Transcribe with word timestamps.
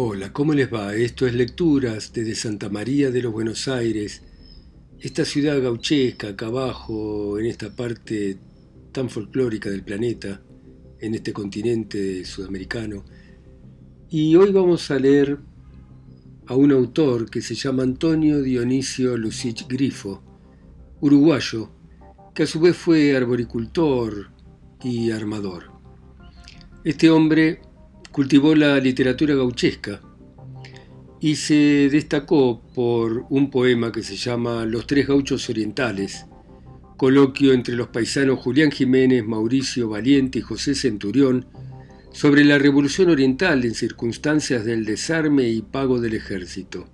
Hola, 0.00 0.32
¿cómo 0.32 0.54
les 0.54 0.72
va? 0.72 0.94
Esto 0.94 1.26
es 1.26 1.34
Lecturas 1.34 2.12
desde 2.12 2.36
Santa 2.36 2.68
María 2.68 3.10
de 3.10 3.20
los 3.20 3.32
Buenos 3.32 3.66
Aires, 3.66 4.22
esta 5.00 5.24
ciudad 5.24 5.60
gauchesca 5.60 6.28
acá 6.28 6.46
abajo, 6.46 7.36
en 7.36 7.46
esta 7.46 7.74
parte 7.74 8.38
tan 8.92 9.10
folclórica 9.10 9.70
del 9.70 9.82
planeta, 9.82 10.40
en 11.00 11.16
este 11.16 11.32
continente 11.32 12.24
sudamericano. 12.24 13.04
Y 14.08 14.36
hoy 14.36 14.52
vamos 14.52 14.88
a 14.92 15.00
leer 15.00 15.36
a 16.46 16.54
un 16.54 16.70
autor 16.70 17.28
que 17.28 17.42
se 17.42 17.56
llama 17.56 17.82
Antonio 17.82 18.40
Dionisio 18.40 19.16
Lucich 19.16 19.66
Grifo, 19.66 20.22
uruguayo, 21.00 21.72
que 22.36 22.44
a 22.44 22.46
su 22.46 22.60
vez 22.60 22.76
fue 22.76 23.16
arboricultor 23.16 24.30
y 24.80 25.10
armador. 25.10 25.72
Este 26.84 27.10
hombre 27.10 27.62
cultivó 28.12 28.54
la 28.54 28.78
literatura 28.78 29.34
gauchesca 29.34 30.00
y 31.20 31.36
se 31.36 31.88
destacó 31.90 32.62
por 32.74 33.26
un 33.30 33.50
poema 33.50 33.90
que 33.92 34.02
se 34.02 34.16
llama 34.16 34.64
Los 34.64 34.86
tres 34.86 35.08
gauchos 35.08 35.48
orientales, 35.50 36.26
coloquio 36.96 37.52
entre 37.52 37.74
los 37.74 37.88
paisanos 37.88 38.38
Julián 38.38 38.70
Jiménez, 38.70 39.24
Mauricio 39.24 39.88
Valiente 39.88 40.38
y 40.38 40.42
José 40.42 40.74
Centurión 40.74 41.46
sobre 42.12 42.44
la 42.44 42.58
revolución 42.58 43.10
oriental 43.10 43.64
en 43.64 43.74
circunstancias 43.74 44.64
del 44.64 44.84
desarme 44.84 45.48
y 45.48 45.62
pago 45.62 46.00
del 46.00 46.14
ejército. 46.14 46.86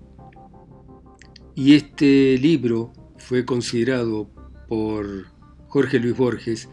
Y 1.54 1.74
este 1.74 2.36
libro 2.38 2.92
fue 3.16 3.44
considerado 3.44 4.28
por 4.68 5.26
Jorge 5.68 5.98
Luis 5.98 6.16
Borges 6.16 6.68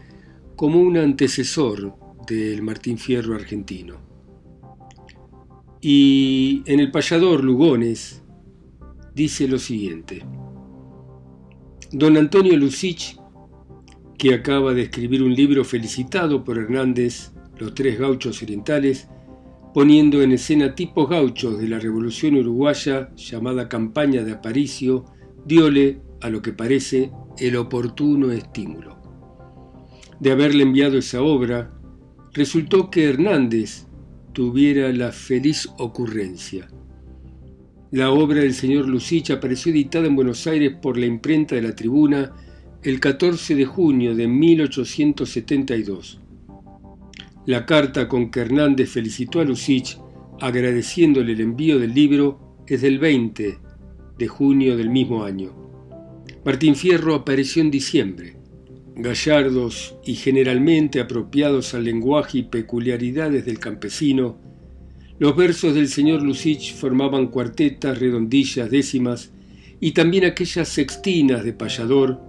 como 0.56 0.80
un 0.80 0.96
antecesor 0.96 1.94
del 2.26 2.62
Martín 2.62 2.98
Fierro 2.98 3.34
argentino. 3.34 4.11
Y 5.84 6.62
en 6.66 6.78
el 6.78 6.92
payador 6.92 7.42
Lugones 7.42 8.22
dice 9.16 9.48
lo 9.48 9.58
siguiente. 9.58 10.24
Don 11.90 12.16
Antonio 12.16 12.56
Lucich, 12.56 13.18
que 14.16 14.32
acaba 14.32 14.74
de 14.74 14.82
escribir 14.82 15.24
un 15.24 15.34
libro 15.34 15.64
felicitado 15.64 16.44
por 16.44 16.56
Hernández, 16.56 17.32
Los 17.58 17.74
Tres 17.74 17.98
Gauchos 17.98 18.40
Orientales, 18.44 19.08
poniendo 19.74 20.22
en 20.22 20.30
escena 20.30 20.76
tipos 20.76 21.10
gauchos 21.10 21.58
de 21.58 21.66
la 21.66 21.80
Revolución 21.80 22.36
Uruguaya 22.36 23.10
llamada 23.16 23.68
Campaña 23.68 24.22
de 24.22 24.34
Aparicio, 24.34 25.06
diole, 25.44 26.00
a 26.20 26.30
lo 26.30 26.42
que 26.42 26.52
parece, 26.52 27.10
el 27.38 27.56
oportuno 27.56 28.30
estímulo. 28.30 29.02
De 30.20 30.30
haberle 30.30 30.62
enviado 30.62 30.96
esa 30.96 31.22
obra, 31.22 31.74
resultó 32.32 32.88
que 32.88 33.08
Hernández 33.08 33.88
tuviera 34.32 34.92
la 34.92 35.12
feliz 35.12 35.68
ocurrencia. 35.78 36.68
La 37.90 38.10
obra 38.10 38.40
del 38.40 38.54
señor 38.54 38.88
Lucich 38.88 39.30
apareció 39.30 39.70
editada 39.72 40.06
en 40.06 40.16
Buenos 40.16 40.46
Aires 40.46 40.72
por 40.80 40.96
la 40.96 41.06
imprenta 41.06 41.54
de 41.54 41.62
la 41.62 41.74
Tribuna 41.74 42.32
el 42.82 42.98
14 43.00 43.54
de 43.54 43.66
junio 43.66 44.14
de 44.14 44.26
1872. 44.26 46.20
La 47.46 47.66
carta 47.66 48.08
con 48.08 48.30
que 48.30 48.40
Hernández 48.40 48.90
felicitó 48.90 49.40
a 49.40 49.44
Lucich 49.44 49.98
agradeciéndole 50.40 51.32
el 51.32 51.40
envío 51.40 51.78
del 51.78 51.92
libro 51.92 52.64
es 52.66 52.80
del 52.80 52.98
20 52.98 53.58
de 54.18 54.28
junio 54.28 54.76
del 54.76 54.88
mismo 54.88 55.24
año. 55.24 55.52
Martín 56.44 56.74
Fierro 56.74 57.14
apareció 57.14 57.62
en 57.62 57.70
diciembre 57.70 58.41
gallardos 58.94 59.94
y 60.04 60.14
generalmente 60.14 61.00
apropiados 61.00 61.74
al 61.74 61.84
lenguaje 61.84 62.38
y 62.38 62.42
peculiaridades 62.44 63.44
del 63.44 63.58
campesino, 63.58 64.36
los 65.18 65.36
versos 65.36 65.74
del 65.74 65.88
señor 65.88 66.22
Lucich 66.22 66.74
formaban 66.74 67.28
cuartetas, 67.28 67.98
redondillas, 67.98 68.70
décimas 68.70 69.32
y 69.80 69.92
también 69.92 70.24
aquellas 70.24 70.68
sextinas 70.68 71.44
de 71.44 71.52
payador 71.52 72.20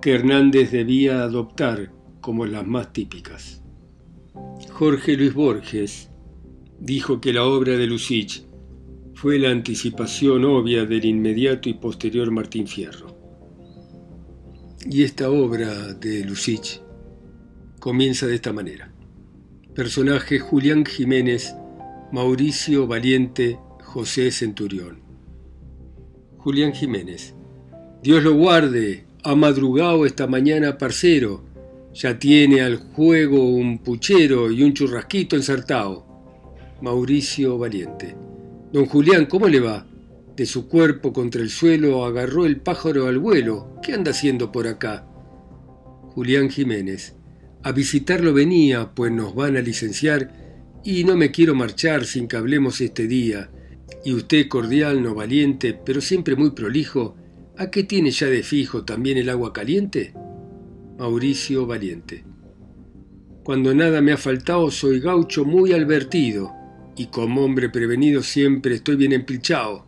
que 0.00 0.14
Hernández 0.14 0.70
debía 0.70 1.22
adoptar 1.22 1.92
como 2.20 2.46
las 2.46 2.66
más 2.66 2.92
típicas. 2.92 3.62
Jorge 4.70 5.16
Luis 5.16 5.34
Borges 5.34 6.10
dijo 6.78 7.20
que 7.20 7.32
la 7.32 7.44
obra 7.44 7.76
de 7.76 7.86
Lucich 7.86 8.44
fue 9.14 9.38
la 9.38 9.50
anticipación 9.50 10.44
obvia 10.44 10.84
del 10.84 11.04
inmediato 11.04 11.68
y 11.68 11.74
posterior 11.74 12.30
Martín 12.30 12.68
Fierro. 12.68 13.17
Y 14.86 15.02
esta 15.02 15.30
obra 15.30 15.92
de 15.94 16.24
Lucich 16.24 16.80
comienza 17.80 18.26
de 18.26 18.36
esta 18.36 18.52
manera. 18.52 18.92
Personaje 19.74 20.38
Julián 20.38 20.84
Jiménez, 20.84 21.54
Mauricio 22.12 22.86
Valiente, 22.86 23.58
José 23.82 24.30
Centurión. 24.30 25.00
Julián 26.38 26.72
Jiménez. 26.72 27.34
Dios 28.02 28.22
lo 28.22 28.34
guarde, 28.34 29.04
ha 29.24 29.34
madrugado 29.34 30.06
esta 30.06 30.26
mañana 30.26 30.78
parcero, 30.78 31.44
ya 31.92 32.18
tiene 32.18 32.60
al 32.60 32.76
juego 32.76 33.44
un 33.44 33.78
puchero 33.78 34.50
y 34.52 34.62
un 34.62 34.72
churrasquito 34.74 35.34
ensartado. 35.34 36.06
Mauricio 36.80 37.58
Valiente. 37.58 38.14
Don 38.72 38.86
Julián, 38.86 39.26
¿cómo 39.26 39.48
le 39.48 39.58
va? 39.58 39.87
De 40.38 40.46
su 40.46 40.68
cuerpo 40.68 41.12
contra 41.12 41.42
el 41.42 41.50
suelo 41.50 42.04
agarró 42.04 42.46
el 42.46 42.60
pájaro 42.60 43.08
al 43.08 43.18
vuelo. 43.18 43.74
¿Qué 43.82 43.92
anda 43.92 44.12
haciendo 44.12 44.52
por 44.52 44.68
acá? 44.68 45.04
Julián 46.14 46.48
Jiménez. 46.48 47.16
A 47.64 47.72
visitarlo 47.72 48.32
venía, 48.32 48.94
pues 48.94 49.10
nos 49.10 49.34
van 49.34 49.56
a 49.56 49.60
licenciar 49.60 50.80
y 50.84 51.02
no 51.02 51.16
me 51.16 51.32
quiero 51.32 51.56
marchar 51.56 52.04
sin 52.04 52.28
que 52.28 52.36
hablemos 52.36 52.80
este 52.80 53.08
día. 53.08 53.50
Y 54.04 54.12
usted 54.12 54.46
cordial, 54.46 55.02
no 55.02 55.12
valiente, 55.12 55.74
pero 55.74 56.00
siempre 56.00 56.36
muy 56.36 56.52
prolijo, 56.52 57.16
¿a 57.56 57.72
qué 57.72 57.82
tiene 57.82 58.12
ya 58.12 58.28
de 58.28 58.44
fijo 58.44 58.84
también 58.84 59.18
el 59.18 59.30
agua 59.30 59.52
caliente? 59.52 60.14
Mauricio 61.00 61.66
Valiente. 61.66 62.24
Cuando 63.42 63.74
nada 63.74 64.00
me 64.00 64.12
ha 64.12 64.16
faltado 64.16 64.70
soy 64.70 65.00
gaucho 65.00 65.44
muy 65.44 65.72
advertido, 65.72 66.52
y 66.96 67.06
como 67.06 67.44
hombre 67.44 67.70
prevenido 67.70 68.22
siempre 68.22 68.76
estoy 68.76 68.94
bien 68.94 69.12
empilchado. 69.12 69.87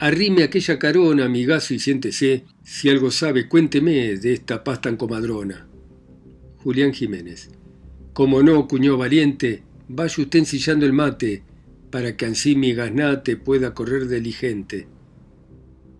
Arrime 0.00 0.44
aquella 0.44 0.78
carona, 0.78 1.24
amigazo, 1.24 1.74
y 1.74 1.78
siéntese. 1.78 2.44
Si 2.62 2.88
algo 2.88 3.10
sabe, 3.10 3.48
cuénteme 3.48 4.16
de 4.16 4.32
esta 4.32 4.62
paz 4.62 4.80
tan 4.80 4.96
comadrona. 4.96 5.66
Julián 6.58 6.92
Jiménez. 6.92 7.50
Como 8.12 8.42
no, 8.42 8.68
cuñó 8.68 8.96
valiente, 8.96 9.62
vaya 9.88 10.22
usted 10.22 10.40
ensillando 10.40 10.86
el 10.86 10.92
mate, 10.92 11.42
para 11.90 12.16
que 12.16 12.26
ansí 12.26 12.54
mi 12.54 12.74
gasnate 12.74 13.36
pueda 13.36 13.74
correr 13.74 14.08
diligente. 14.08 14.86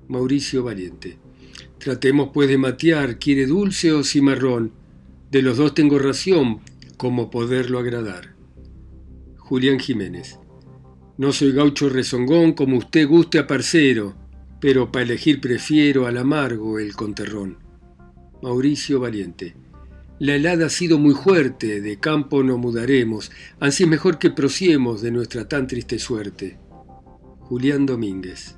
Mauricio 0.08 0.62
Valiente. 0.62 1.18
Tratemos 1.78 2.30
pues 2.32 2.48
de 2.48 2.58
matear, 2.58 3.18
¿quiere 3.18 3.46
dulce 3.46 3.92
o 3.92 4.02
cimarrón? 4.02 4.72
De 5.30 5.42
los 5.42 5.58
dos 5.58 5.74
tengo 5.74 5.98
ración, 5.98 6.60
como 6.96 7.30
poderlo 7.30 7.78
agradar. 7.78 8.34
Julián 9.36 9.78
Jiménez. 9.78 10.38
No 11.18 11.32
soy 11.32 11.50
gaucho 11.50 11.88
rezongón 11.88 12.52
como 12.52 12.78
usted 12.78 13.08
guste 13.08 13.40
a 13.40 13.46
parcero, 13.48 14.14
pero 14.60 14.92
para 14.92 15.04
elegir 15.04 15.40
prefiero 15.40 16.06
al 16.06 16.16
amargo 16.16 16.78
el 16.78 16.94
conterrón. 16.94 17.58
Mauricio 18.40 19.00
Valiente. 19.00 19.56
La 20.20 20.36
helada 20.36 20.66
ha 20.66 20.70
sido 20.70 20.96
muy 20.96 21.14
fuerte, 21.14 21.80
de 21.80 21.98
campo 21.98 22.44
no 22.44 22.56
mudaremos, 22.56 23.32
así 23.58 23.82
es 23.82 23.88
mejor 23.88 24.20
que 24.20 24.30
prosiemos 24.30 25.02
de 25.02 25.10
nuestra 25.10 25.48
tan 25.48 25.66
triste 25.66 25.98
suerte. 25.98 26.56
Julián 27.40 27.84
Domínguez. 27.84 28.54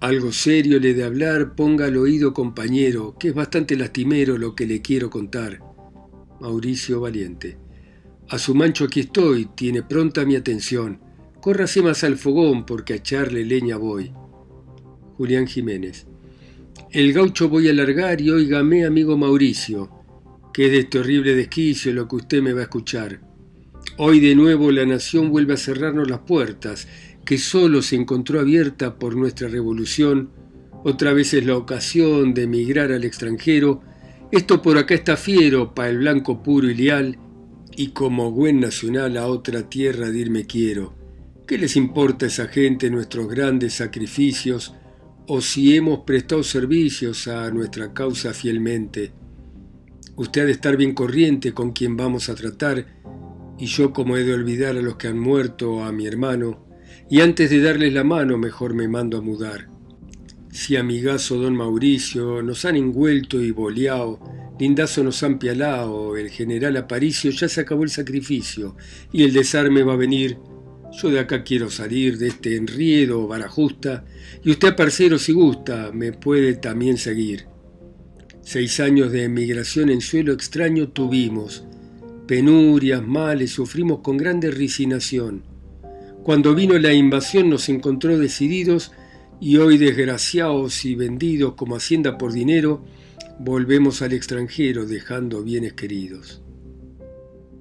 Algo 0.00 0.32
serio 0.32 0.80
le 0.80 0.92
de 0.92 1.04
hablar, 1.04 1.54
ponga 1.54 1.84
al 1.84 1.96
oído 1.98 2.34
compañero, 2.34 3.14
que 3.16 3.28
es 3.28 3.34
bastante 3.34 3.76
lastimero 3.76 4.38
lo 4.38 4.56
que 4.56 4.66
le 4.66 4.82
quiero 4.82 5.08
contar. 5.08 5.60
Mauricio 6.40 7.00
Valiente. 7.00 7.58
A 8.28 8.38
su 8.40 8.56
mancho 8.56 8.86
aquí 8.86 9.00
estoy, 9.00 9.46
tiene 9.54 9.84
pronta 9.84 10.24
mi 10.24 10.34
atención. 10.34 11.09
Córrase 11.40 11.80
más 11.80 12.04
al 12.04 12.18
fogón 12.18 12.66
porque 12.66 12.92
a 12.92 12.96
echarle 12.96 13.46
leña 13.46 13.78
voy. 13.78 14.12
Julián 15.16 15.46
Jiménez. 15.46 16.06
El 16.90 17.14
gaucho 17.14 17.48
voy 17.48 17.68
a 17.68 17.72
largar 17.72 18.20
y 18.20 18.28
óigame, 18.28 18.84
amigo 18.84 19.16
Mauricio, 19.16 19.90
que 20.52 20.66
es 20.66 20.72
de 20.72 20.78
este 20.80 20.98
horrible 20.98 21.34
desquicio 21.34 21.94
lo 21.94 22.06
que 22.08 22.16
usted 22.16 22.42
me 22.42 22.52
va 22.52 22.60
a 22.60 22.64
escuchar. 22.64 23.22
Hoy 23.96 24.20
de 24.20 24.34
nuevo 24.34 24.70
la 24.70 24.84
nación 24.84 25.30
vuelve 25.30 25.54
a 25.54 25.56
cerrarnos 25.56 26.10
las 26.10 26.20
puertas, 26.20 26.86
que 27.24 27.38
solo 27.38 27.80
se 27.80 27.96
encontró 27.96 28.40
abierta 28.40 28.98
por 28.98 29.16
nuestra 29.16 29.48
revolución. 29.48 30.30
Otra 30.84 31.14
vez 31.14 31.32
es 31.32 31.46
la 31.46 31.56
ocasión 31.56 32.34
de 32.34 32.42
emigrar 32.42 32.92
al 32.92 33.04
extranjero. 33.04 33.80
Esto 34.30 34.60
por 34.60 34.76
acá 34.76 34.94
está 34.94 35.16
fiero 35.16 35.74
pa' 35.74 35.88
el 35.88 35.98
blanco 35.98 36.42
puro 36.42 36.68
y 36.68 36.74
leal, 36.74 37.18
y 37.76 37.92
como 37.92 38.30
buen 38.30 38.60
nacional 38.60 39.16
a 39.16 39.26
otra 39.26 39.70
tierra 39.70 40.10
dirme 40.10 40.44
quiero. 40.44 40.99
¿Qué 41.50 41.58
les 41.58 41.74
importa 41.74 42.26
a 42.26 42.28
esa 42.28 42.46
gente 42.46 42.90
nuestros 42.90 43.26
grandes 43.26 43.74
sacrificios 43.74 44.72
o 45.26 45.40
si 45.40 45.74
hemos 45.74 46.04
prestado 46.04 46.44
servicios 46.44 47.26
a 47.26 47.50
nuestra 47.50 47.92
causa 47.92 48.32
fielmente? 48.32 49.10
Usted 50.14 50.42
ha 50.42 50.44
de 50.44 50.52
estar 50.52 50.76
bien 50.76 50.94
corriente 50.94 51.52
con 51.52 51.72
quien 51.72 51.96
vamos 51.96 52.28
a 52.28 52.36
tratar 52.36 52.86
y 53.58 53.66
yo 53.66 53.92
como 53.92 54.16
he 54.16 54.22
de 54.22 54.32
olvidar 54.32 54.76
a 54.76 54.80
los 54.80 54.94
que 54.94 55.08
han 55.08 55.18
muerto 55.18 55.82
a 55.82 55.90
mi 55.90 56.06
hermano. 56.06 56.68
y 57.10 57.20
antes 57.20 57.50
de 57.50 57.60
darles 57.60 57.92
la 57.94 58.04
mano 58.04 58.38
mejor 58.38 58.72
me 58.72 58.86
mando 58.86 59.18
a 59.18 59.20
mudar. 59.20 59.68
Si 60.52 60.76
amigazo 60.76 61.34
don 61.34 61.56
Mauricio 61.56 62.42
nos 62.42 62.64
han 62.64 62.76
envuelto 62.76 63.42
y 63.42 63.50
boleado, 63.50 64.20
lindazo 64.60 65.02
nos 65.02 65.20
han 65.24 65.40
pialao, 65.40 66.16
el 66.16 66.30
general 66.30 66.76
Aparicio 66.76 67.32
ya 67.32 67.48
se 67.48 67.62
acabó 67.62 67.82
el 67.82 67.90
sacrificio 67.90 68.76
y 69.10 69.24
el 69.24 69.32
desarme 69.32 69.82
va 69.82 69.94
a 69.94 69.96
venir. 69.96 70.38
Yo 70.92 71.10
de 71.10 71.20
acá 71.20 71.44
quiero 71.44 71.70
salir 71.70 72.18
de 72.18 72.28
este 72.28 72.56
enriedo 72.56 73.26
barajusta 73.28 74.04
y 74.42 74.50
usted, 74.50 74.74
parcero, 74.74 75.18
si 75.18 75.32
gusta, 75.32 75.90
me 75.92 76.12
puede 76.12 76.54
también 76.54 76.98
seguir. 76.98 77.46
Seis 78.42 78.80
años 78.80 79.12
de 79.12 79.24
emigración 79.24 79.90
en 79.90 80.00
suelo 80.00 80.32
extraño 80.32 80.88
tuvimos, 80.88 81.64
penurias, 82.26 83.06
males, 83.06 83.52
sufrimos 83.52 84.00
con 84.00 84.16
grande 84.16 84.50
resignación. 84.50 85.44
Cuando 86.24 86.54
vino 86.54 86.78
la 86.78 86.92
invasión 86.92 87.48
nos 87.50 87.68
encontró 87.68 88.18
decididos 88.18 88.92
y 89.40 89.56
hoy 89.56 89.78
desgraciados 89.78 90.84
y 90.84 90.94
vendidos 90.94 91.54
como 91.54 91.76
hacienda 91.76 92.18
por 92.18 92.32
dinero, 92.32 92.84
volvemos 93.38 94.02
al 94.02 94.12
extranjero 94.12 94.86
dejando 94.86 95.42
bienes 95.42 95.72
queridos. 95.74 96.42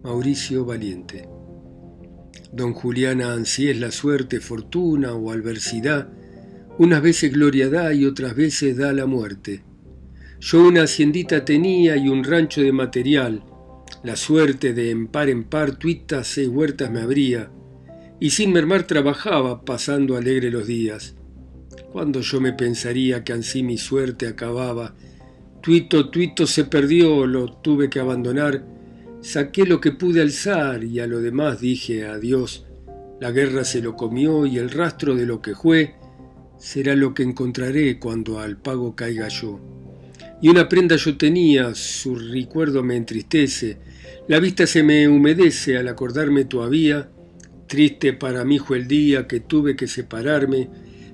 Mauricio 0.04 0.66
Valiente. 0.66 1.39
Don 2.52 2.74
Juliana 2.74 3.34
ansí 3.34 3.70
es 3.70 3.80
la 3.80 3.92
suerte, 3.92 4.40
fortuna 4.40 5.14
o 5.14 5.32
adversidad, 5.32 6.10
unas 6.78 7.02
veces 7.02 7.32
gloria 7.32 7.70
da 7.70 7.94
y 7.94 8.06
otras 8.06 8.36
veces 8.36 8.78
da 8.78 8.94
la 8.94 9.06
muerte. 9.06 9.64
Yo 10.40 10.66
una 10.66 10.84
haciendita 10.84 11.44
tenía 11.44 11.98
y 11.98 12.08
un 12.08 12.24
rancho 12.24 12.62
de 12.62 12.72
material, 12.72 13.44
la 14.04 14.16
suerte 14.16 14.74
de 14.74 14.92
en 14.92 15.08
par 15.08 15.30
en 15.30 15.44
par 15.44 15.76
tuitas 15.76 16.28
seis 16.28 16.48
huertas 16.48 16.90
me 16.90 17.02
abría, 17.02 17.52
y 18.20 18.30
sin 18.30 18.54
mermar 18.54 18.84
trabajaba 18.84 19.66
pasando 19.66 20.16
alegre 20.16 20.52
los 20.52 20.68
días. 20.68 21.16
Cuando 21.92 22.22
yo 22.22 22.40
me 22.40 22.54
pensaría 22.54 23.24
que 23.24 23.34
ansí 23.34 23.64
mi 23.64 23.78
suerte 23.78 24.28
acababa, 24.28 24.96
tuito, 25.62 26.10
tuito 26.10 26.48
se 26.48 26.64
perdió, 26.64 27.26
lo 27.28 27.52
tuve 27.52 27.90
que 27.90 28.00
abandonar, 28.00 28.64
saqué 29.22 29.66
lo 29.66 29.82
que 29.82 29.92
pude 29.92 30.22
alzar 30.22 30.84
y 30.84 31.00
a 31.00 31.08
lo 31.08 31.20
demás 31.20 31.60
dije 31.60 32.06
adiós. 32.06 32.66
La 33.20 33.32
guerra 33.32 33.64
se 33.64 33.82
lo 33.82 33.96
comió 33.96 34.46
y 34.46 34.58
el 34.58 34.70
rastro 34.70 35.16
de 35.16 35.26
lo 35.26 35.42
que 35.42 35.56
fue 35.56 35.96
será 36.58 36.96
lo 36.96 37.14
que 37.14 37.24
encontraré 37.24 38.00
cuando 38.00 38.40
al 38.40 38.58
pago 38.58 38.96
caiga 38.96 39.28
yo. 39.28 39.60
Y 40.42 40.50
una 40.50 40.70
prenda 40.70 40.96
yo 40.96 41.18
tenía, 41.18 41.74
su 41.76 42.16
recuerdo 42.16 42.84
me 42.84 42.96
entristece, 42.96 43.78
la 44.28 44.40
vista 44.40 44.68
se 44.68 44.84
me 44.84 45.08
humedece 45.08 45.78
al 45.78 45.88
acordarme 45.88 46.46
todavía, 46.46 47.10
triste 47.68 48.14
para 48.14 48.46
mí 48.46 48.60
fue 48.60 48.78
el 48.78 48.88
día 48.88 49.28
que 49.28 49.42
tuve 49.42 49.76
que 49.76 49.88
separarme, 49.88 50.70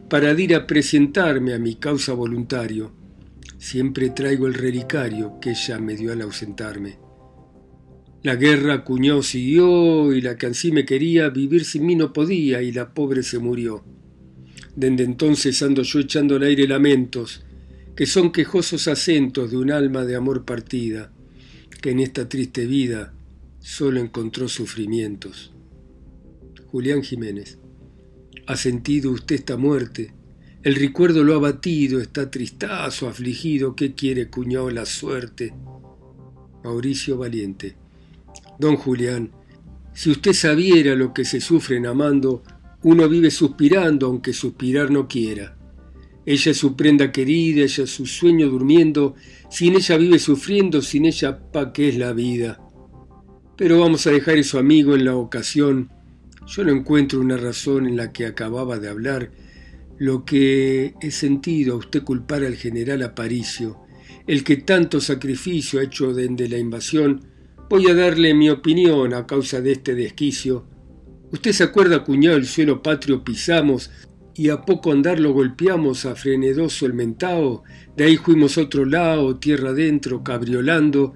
para 0.10 0.32
ir 0.40 0.54
a 0.54 0.68
presentarme 0.68 1.54
a 1.54 1.60
mi 1.60 1.76
causa 1.76 2.14
voluntario. 2.14 2.94
Siempre 3.58 4.12
traigo 4.12 4.46
el 4.46 4.54
relicario 4.54 5.40
que 5.40 5.52
ella 5.52 5.80
me 5.80 5.96
dio 5.96 6.12
al 6.12 6.22
ausentarme. 6.22 7.05
La 8.26 8.38
guerra 8.38 8.84
cuñó 8.84 9.22
siguió 9.22 10.12
y 10.12 10.20
la 10.20 10.36
que 10.36 10.48
ansí 10.48 10.72
me 10.72 10.84
quería 10.84 11.30
vivir 11.30 11.64
sin 11.64 11.86
mí 11.86 11.96
no 11.96 12.12
podía 12.12 12.64
y 12.64 12.72
la 12.72 12.92
pobre 12.92 13.22
se 13.22 13.38
murió. 13.38 13.84
Desde 14.76 15.04
entonces 15.04 15.62
ando 15.62 15.84
yo 15.84 16.00
echando 16.00 16.36
al 16.38 16.42
aire 16.42 16.68
lamentos, 16.68 17.44
que 17.96 18.08
son 18.08 18.32
quejosos 18.32 18.88
acentos 18.88 19.52
de 19.52 19.58
un 19.58 19.70
alma 19.70 20.06
de 20.06 20.16
amor 20.16 20.44
partida, 20.44 21.14
que 21.84 21.92
en 21.92 22.00
esta 22.00 22.28
triste 22.28 22.66
vida 22.66 23.14
solo 23.60 24.00
encontró 24.00 24.50
sufrimientos. 24.50 25.54
Julián 26.66 27.04
Jiménez. 27.04 27.60
¿Ha 28.48 28.56
sentido 28.56 29.12
usted 29.12 29.36
esta 29.36 29.56
muerte? 29.56 30.16
El 30.64 30.74
recuerdo 30.74 31.24
lo 31.24 31.36
ha 31.36 31.40
batido, 31.40 32.02
está 32.02 32.32
tristazo, 32.32 33.08
afligido, 33.08 33.76
¿qué 33.76 33.94
quiere 33.94 34.32
cuñado 34.32 34.72
la 34.72 34.88
suerte? 34.88 35.54
Mauricio 36.64 37.20
Valiente. 37.20 37.85
Don 38.60 38.76
Julián, 38.78 39.32
si 39.94 40.12
usted 40.12 40.34
sabiera 40.34 40.96
lo 40.96 41.14
que 41.14 41.26
se 41.26 41.42
sufre 41.42 41.78
en 41.78 41.86
amando, 41.86 42.44
uno 42.84 43.08
vive 43.10 43.32
suspirando 43.32 44.08
aunque 44.08 44.34
suspirar 44.34 44.92
no 44.92 45.08
quiera. 45.08 45.58
Ella 46.26 46.52
es 46.52 46.58
su 46.58 46.76
prenda 46.76 47.12
querida, 47.12 47.64
ella 47.64 47.84
es 47.84 47.90
su 47.90 48.06
sueño 48.06 48.50
durmiendo, 48.50 49.16
sin 49.50 49.76
ella 49.76 49.98
vive 49.98 50.20
sufriendo, 50.20 50.82
sin 50.82 51.06
ella 51.06 51.52
pa' 51.52 51.72
qué 51.72 51.90
es 51.90 51.98
la 51.98 52.14
vida. 52.14 52.60
Pero 53.56 53.80
vamos 53.80 54.06
a 54.08 54.12
dejar 54.12 54.38
eso 54.38 54.60
amigo 54.60 54.96
en 54.96 55.06
la 55.06 55.16
ocasión 55.16 55.92
yo 56.48 56.64
no 56.64 56.72
encuentro 56.72 57.20
una 57.20 57.38
razón 57.38 57.88
en 57.88 57.98
la 57.98 58.12
que 58.12 58.26
acababa 58.26 58.78
de 58.78 58.90
hablar 58.90 59.32
lo 59.98 60.26
que 60.26 60.94
he 61.02 61.12
sentido 61.12 61.74
a 61.74 61.78
usted 61.78 62.04
culpar 62.04 62.44
al 62.44 62.56
general 62.56 63.02
Aparicio, 63.02 63.80
el 64.28 64.44
que 64.44 64.58
tanto 64.58 65.02
sacrificio 65.02 65.80
ha 65.80 65.84
hecho 65.84 66.14
desde 66.14 66.50
la 66.50 66.58
invasión, 66.58 67.26
voy 67.70 67.88
a 67.88 67.96
darle 67.96 68.34
mi 68.34 68.50
opinión 68.50 69.14
a 69.14 69.26
causa 69.26 69.62
de 69.62 69.74
este 69.74 69.96
desquicio. 69.96 70.66
Usted 71.32 71.52
se 71.52 71.64
acuerda, 71.64 72.04
cuñado, 72.04 72.38
el 72.38 72.46
suelo 72.46 72.84
patrio 72.84 73.24
pisamos 73.24 73.90
y 74.36 74.50
a 74.50 74.62
poco 74.62 74.92
andar 74.92 75.20
lo 75.20 75.34
golpeamos 75.34 76.06
a 76.06 76.16
frenedoso 76.16 76.86
el 76.86 76.94
mentao, 76.94 77.64
de 77.96 78.04
ahí 78.04 78.18
fuimos 78.18 78.58
otro 78.58 78.86
lado, 78.86 79.38
tierra 79.38 79.70
adentro, 79.70 80.24
cabriolando, 80.24 81.14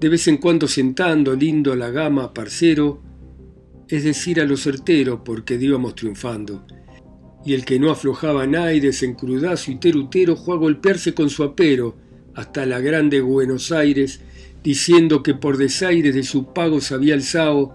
de 0.00 0.08
vez 0.08 0.26
en 0.26 0.38
cuando 0.38 0.66
sentando, 0.66 1.36
lindo 1.36 1.76
la 1.76 1.90
gama, 1.90 2.34
parcero, 2.34 3.02
es 3.88 4.04
decir, 4.04 4.40
a 4.40 4.44
lo 4.44 4.56
certero, 4.56 5.22
porque 5.22 5.54
íbamos 5.54 5.94
triunfando. 5.94 6.66
Y 7.44 7.54
el 7.54 7.64
que 7.64 7.78
no 7.78 7.90
aflojaba 7.90 8.46
naides 8.46 9.02
en 9.02 9.14
crudazo 9.14 9.70
y 9.70 9.76
terutero 9.76 10.36
fue 10.36 10.54
a 10.54 10.58
golpearse 10.58 11.12
con 11.12 11.28
su 11.28 11.42
apero 11.42 11.96
hasta 12.34 12.64
la 12.64 12.80
grande 12.80 13.20
Buenos 13.20 13.70
Aires, 13.70 14.20
diciendo 14.62 15.22
que 15.22 15.34
por 15.34 15.56
desaires 15.56 16.14
de 16.14 16.22
su 16.22 16.52
pago 16.52 16.80
se 16.80 16.94
había 16.94 17.14
alzado, 17.14 17.74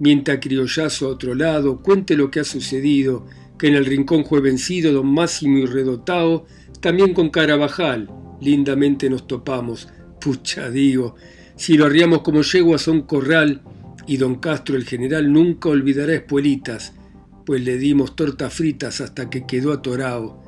mientras 0.00 0.38
criollazo 0.40 1.06
a 1.06 1.10
otro 1.10 1.34
lado, 1.34 1.82
cuente 1.82 2.16
lo 2.16 2.30
que 2.30 2.40
ha 2.40 2.44
sucedido, 2.44 3.26
que 3.58 3.68
en 3.68 3.74
el 3.74 3.86
rincón 3.86 4.24
fue 4.24 4.40
vencido 4.40 4.92
don 4.92 5.12
Máximo 5.12 5.58
y 5.58 5.66
redotado, 5.66 6.46
también 6.80 7.14
con 7.14 7.30
Carabajal, 7.30 8.08
lindamente 8.40 9.10
nos 9.10 9.26
topamos, 9.26 9.88
pucha 10.20 10.70
digo, 10.70 11.16
si 11.56 11.76
lo 11.76 11.86
arriamos 11.86 12.22
como 12.22 12.42
yeguas 12.42 12.86
a 12.86 12.92
un 12.92 13.02
corral, 13.02 13.62
y 14.06 14.16
don 14.16 14.36
Castro 14.36 14.74
el 14.76 14.84
general 14.84 15.30
nunca 15.32 15.68
olvidará 15.68 16.14
espuelitas, 16.14 16.94
pues 17.44 17.62
le 17.62 17.76
dimos 17.76 18.16
tortas 18.16 18.54
fritas 18.54 19.00
hasta 19.00 19.28
que 19.28 19.46
quedó 19.46 19.72
atorado. 19.72 20.42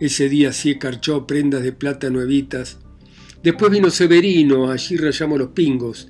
Ese 0.00 0.30
día 0.30 0.52
sí 0.52 0.78
carchó 0.78 1.26
prendas 1.26 1.62
de 1.62 1.72
plata 1.72 2.08
nuevitas. 2.08 2.78
Después 3.42 3.70
vino 3.70 3.90
Severino, 3.90 4.70
allí 4.70 4.96
rayamos 4.96 5.38
los 5.38 5.48
pingos. 5.48 6.08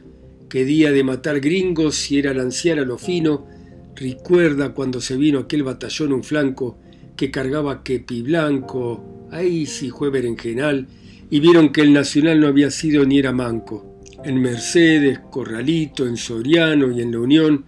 Que 0.48 0.64
día 0.64 0.90
de 0.90 1.04
matar 1.04 1.40
gringos 1.40 2.10
y 2.10 2.18
era 2.18 2.34
lancear 2.34 2.78
a 2.78 2.84
lo 2.84 2.98
fino. 2.98 3.46
Recuerda 3.94 4.74
cuando 4.74 5.00
se 5.00 5.16
vino 5.16 5.38
aquel 5.38 5.62
batallón 5.62 6.12
un 6.12 6.24
flanco 6.24 6.78
que 7.16 7.30
cargaba 7.30 7.82
quepi 7.84 8.22
blanco, 8.22 9.28
ahí 9.30 9.66
sí 9.66 9.90
fue 9.90 10.10
berenjenal, 10.10 10.88
y 11.28 11.38
vieron 11.38 11.70
que 11.70 11.82
el 11.82 11.92
nacional 11.92 12.40
no 12.40 12.48
había 12.48 12.70
sido 12.70 13.04
ni 13.04 13.18
era 13.18 13.32
manco 13.32 13.90
en 14.24 14.40
Mercedes, 14.40 15.20
Corralito, 15.30 16.06
en 16.06 16.16
Soriano 16.16 16.90
y 16.90 17.00
en 17.00 17.12
La 17.12 17.20
Unión, 17.20 17.64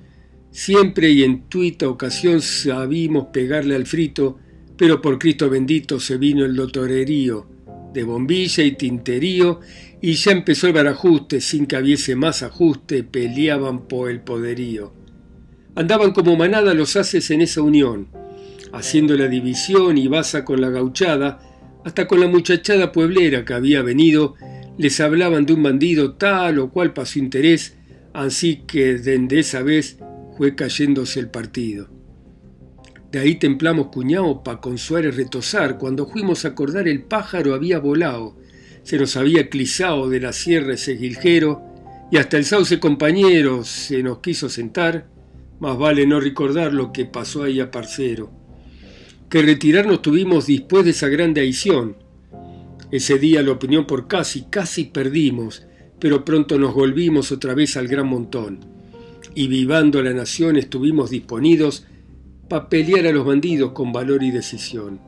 siempre 0.50 1.10
y 1.10 1.22
en 1.22 1.48
tuita 1.48 1.88
ocasión 1.88 2.40
sabimos 2.40 3.28
pegarle 3.32 3.74
al 3.74 3.86
frito, 3.86 4.38
pero 4.76 5.00
por 5.00 5.18
Cristo 5.18 5.48
bendito 5.48 5.98
se 5.98 6.16
vino 6.16 6.44
el 6.44 6.54
dotorerío, 6.54 7.46
de 7.92 8.04
bombilla 8.04 8.62
y 8.62 8.72
tinterío, 8.72 9.60
y 10.00 10.14
ya 10.14 10.32
empezó 10.32 10.66
el 10.66 10.72
barajuste, 10.72 11.40
sin 11.40 11.66
que 11.66 11.76
hubiese 11.76 12.16
más 12.16 12.42
ajuste, 12.42 13.04
peleaban 13.04 13.86
por 13.86 14.10
el 14.10 14.20
poderío. 14.20 14.92
Andaban 15.74 16.12
como 16.12 16.36
manada 16.36 16.74
los 16.74 16.96
haces 16.96 17.30
en 17.30 17.40
esa 17.40 17.62
unión, 17.62 18.08
haciendo 18.72 19.16
la 19.16 19.28
división 19.28 19.98
y 19.98 20.08
baza 20.08 20.44
con 20.44 20.60
la 20.60 20.70
gauchada, 20.70 21.40
hasta 21.84 22.06
con 22.06 22.20
la 22.20 22.28
muchachada 22.28 22.92
pueblera 22.92 23.44
que 23.44 23.54
había 23.54 23.82
venido 23.82 24.34
les 24.78 25.00
hablaban 25.00 25.46
de 25.46 25.52
un 25.52 25.62
bandido 25.62 26.14
tal 26.14 26.58
o 26.58 26.70
cual 26.70 26.92
pasó 26.92 27.18
interés, 27.18 27.76
así 28.12 28.62
que 28.66 28.96
desde 28.96 29.38
esa 29.38 29.62
vez 29.62 29.98
fue 30.36 30.54
cayéndose 30.54 31.20
el 31.20 31.28
partido. 31.28 31.91
De 33.12 33.18
ahí 33.18 33.34
templamos 33.34 33.88
cuñado 33.88 34.42
pa' 34.42 34.58
con 34.62 34.78
Suárez 34.78 35.14
retosar, 35.14 35.76
cuando 35.76 36.06
fuimos 36.06 36.46
a 36.46 36.48
acordar 36.48 36.88
el 36.88 37.02
pájaro 37.02 37.52
había 37.52 37.78
volado, 37.78 38.38
se 38.84 38.96
nos 38.96 39.18
había 39.18 39.50
clisado 39.50 40.08
de 40.08 40.18
la 40.18 40.32
sierra 40.32 40.72
ese 40.72 40.96
giljero, 40.96 41.60
y 42.10 42.16
hasta 42.16 42.38
el 42.38 42.46
sauce 42.46 42.80
compañero 42.80 43.64
se 43.64 44.02
nos 44.02 44.20
quiso 44.20 44.48
sentar, 44.48 45.08
más 45.60 45.76
vale 45.76 46.06
no 46.06 46.20
recordar 46.20 46.72
lo 46.72 46.90
que 46.90 47.04
pasó 47.04 47.42
ahí 47.42 47.60
a 47.60 47.70
parcero. 47.70 48.30
Que 49.28 49.42
retirarnos 49.42 50.00
tuvimos 50.00 50.46
después 50.46 50.86
de 50.86 50.92
esa 50.92 51.08
grande 51.08 51.42
aición, 51.42 51.96
ese 52.90 53.18
día 53.18 53.42
la 53.42 53.52
opinión 53.52 53.86
por 53.86 54.08
casi, 54.08 54.44
casi 54.44 54.84
perdimos, 54.84 55.66
pero 55.98 56.24
pronto 56.24 56.58
nos 56.58 56.72
volvimos 56.72 57.30
otra 57.30 57.52
vez 57.52 57.76
al 57.76 57.88
gran 57.88 58.06
montón. 58.06 58.60
Y 59.34 59.48
vivando 59.48 60.02
la 60.02 60.14
nación 60.14 60.56
estuvimos 60.56 61.10
disponidos 61.10 61.86
para 62.48 62.68
pelear 62.68 63.06
a 63.06 63.12
los 63.12 63.24
bandidos 63.24 63.72
con 63.72 63.92
valor 63.92 64.22
y 64.22 64.30
decisión. 64.30 65.00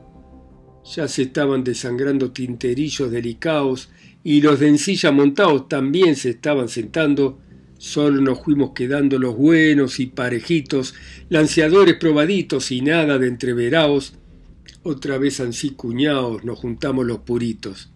Ya 0.95 1.07
se 1.07 1.23
estaban 1.23 1.63
desangrando 1.63 2.31
tinterillos 2.31 3.11
delicados 3.11 3.89
y 4.23 4.41
los 4.41 4.59
de 4.59 4.67
encilla 4.67 5.11
montados 5.11 5.67
también 5.67 6.15
se 6.15 6.31
estaban 6.31 6.69
sentando, 6.69 7.39
solo 7.77 8.21
nos 8.21 8.43
fuimos 8.43 8.71
quedando 8.73 9.17
los 9.19 9.35
buenos 9.35 9.99
y 9.99 10.07
parejitos, 10.07 10.93
lanceadores 11.29 11.95
probaditos 11.95 12.71
y 12.71 12.81
nada 12.81 13.17
de 13.17 13.27
entreveraos, 13.27 14.13
otra 14.83 15.17
vez 15.17 15.39
ansí 15.39 15.71
cuñados 15.71 16.43
nos 16.43 16.59
juntamos 16.59 17.07
los 17.07 17.19
puritos. 17.19 17.91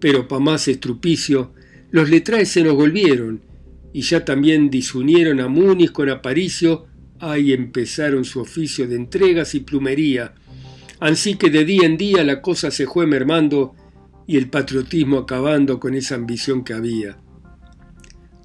Pero 0.00 0.26
pa' 0.26 0.40
más 0.40 0.66
estrupicio, 0.66 1.52
los 1.92 2.10
letraes 2.10 2.48
se 2.48 2.64
nos 2.64 2.74
volvieron, 2.74 3.40
y 3.92 4.02
ya 4.02 4.24
también 4.24 4.68
disunieron 4.68 5.38
a 5.38 5.46
Muniz 5.46 5.92
con 5.92 6.10
Aparicio, 6.10 6.86
ahí 7.20 7.52
empezaron 7.52 8.24
su 8.24 8.40
oficio 8.40 8.86
de 8.86 8.96
entregas 8.96 9.54
y 9.54 9.60
plumería. 9.60 10.34
Así 11.00 11.36
que 11.36 11.50
de 11.50 11.64
día 11.64 11.86
en 11.86 11.96
día 11.96 12.24
la 12.24 12.42
cosa 12.42 12.70
se 12.70 12.86
fue 12.86 13.06
mermando 13.06 13.74
y 14.26 14.36
el 14.36 14.50
patriotismo 14.50 15.18
acabando 15.18 15.80
con 15.80 15.94
esa 15.94 16.14
ambición 16.14 16.64
que 16.64 16.74
había. 16.74 17.18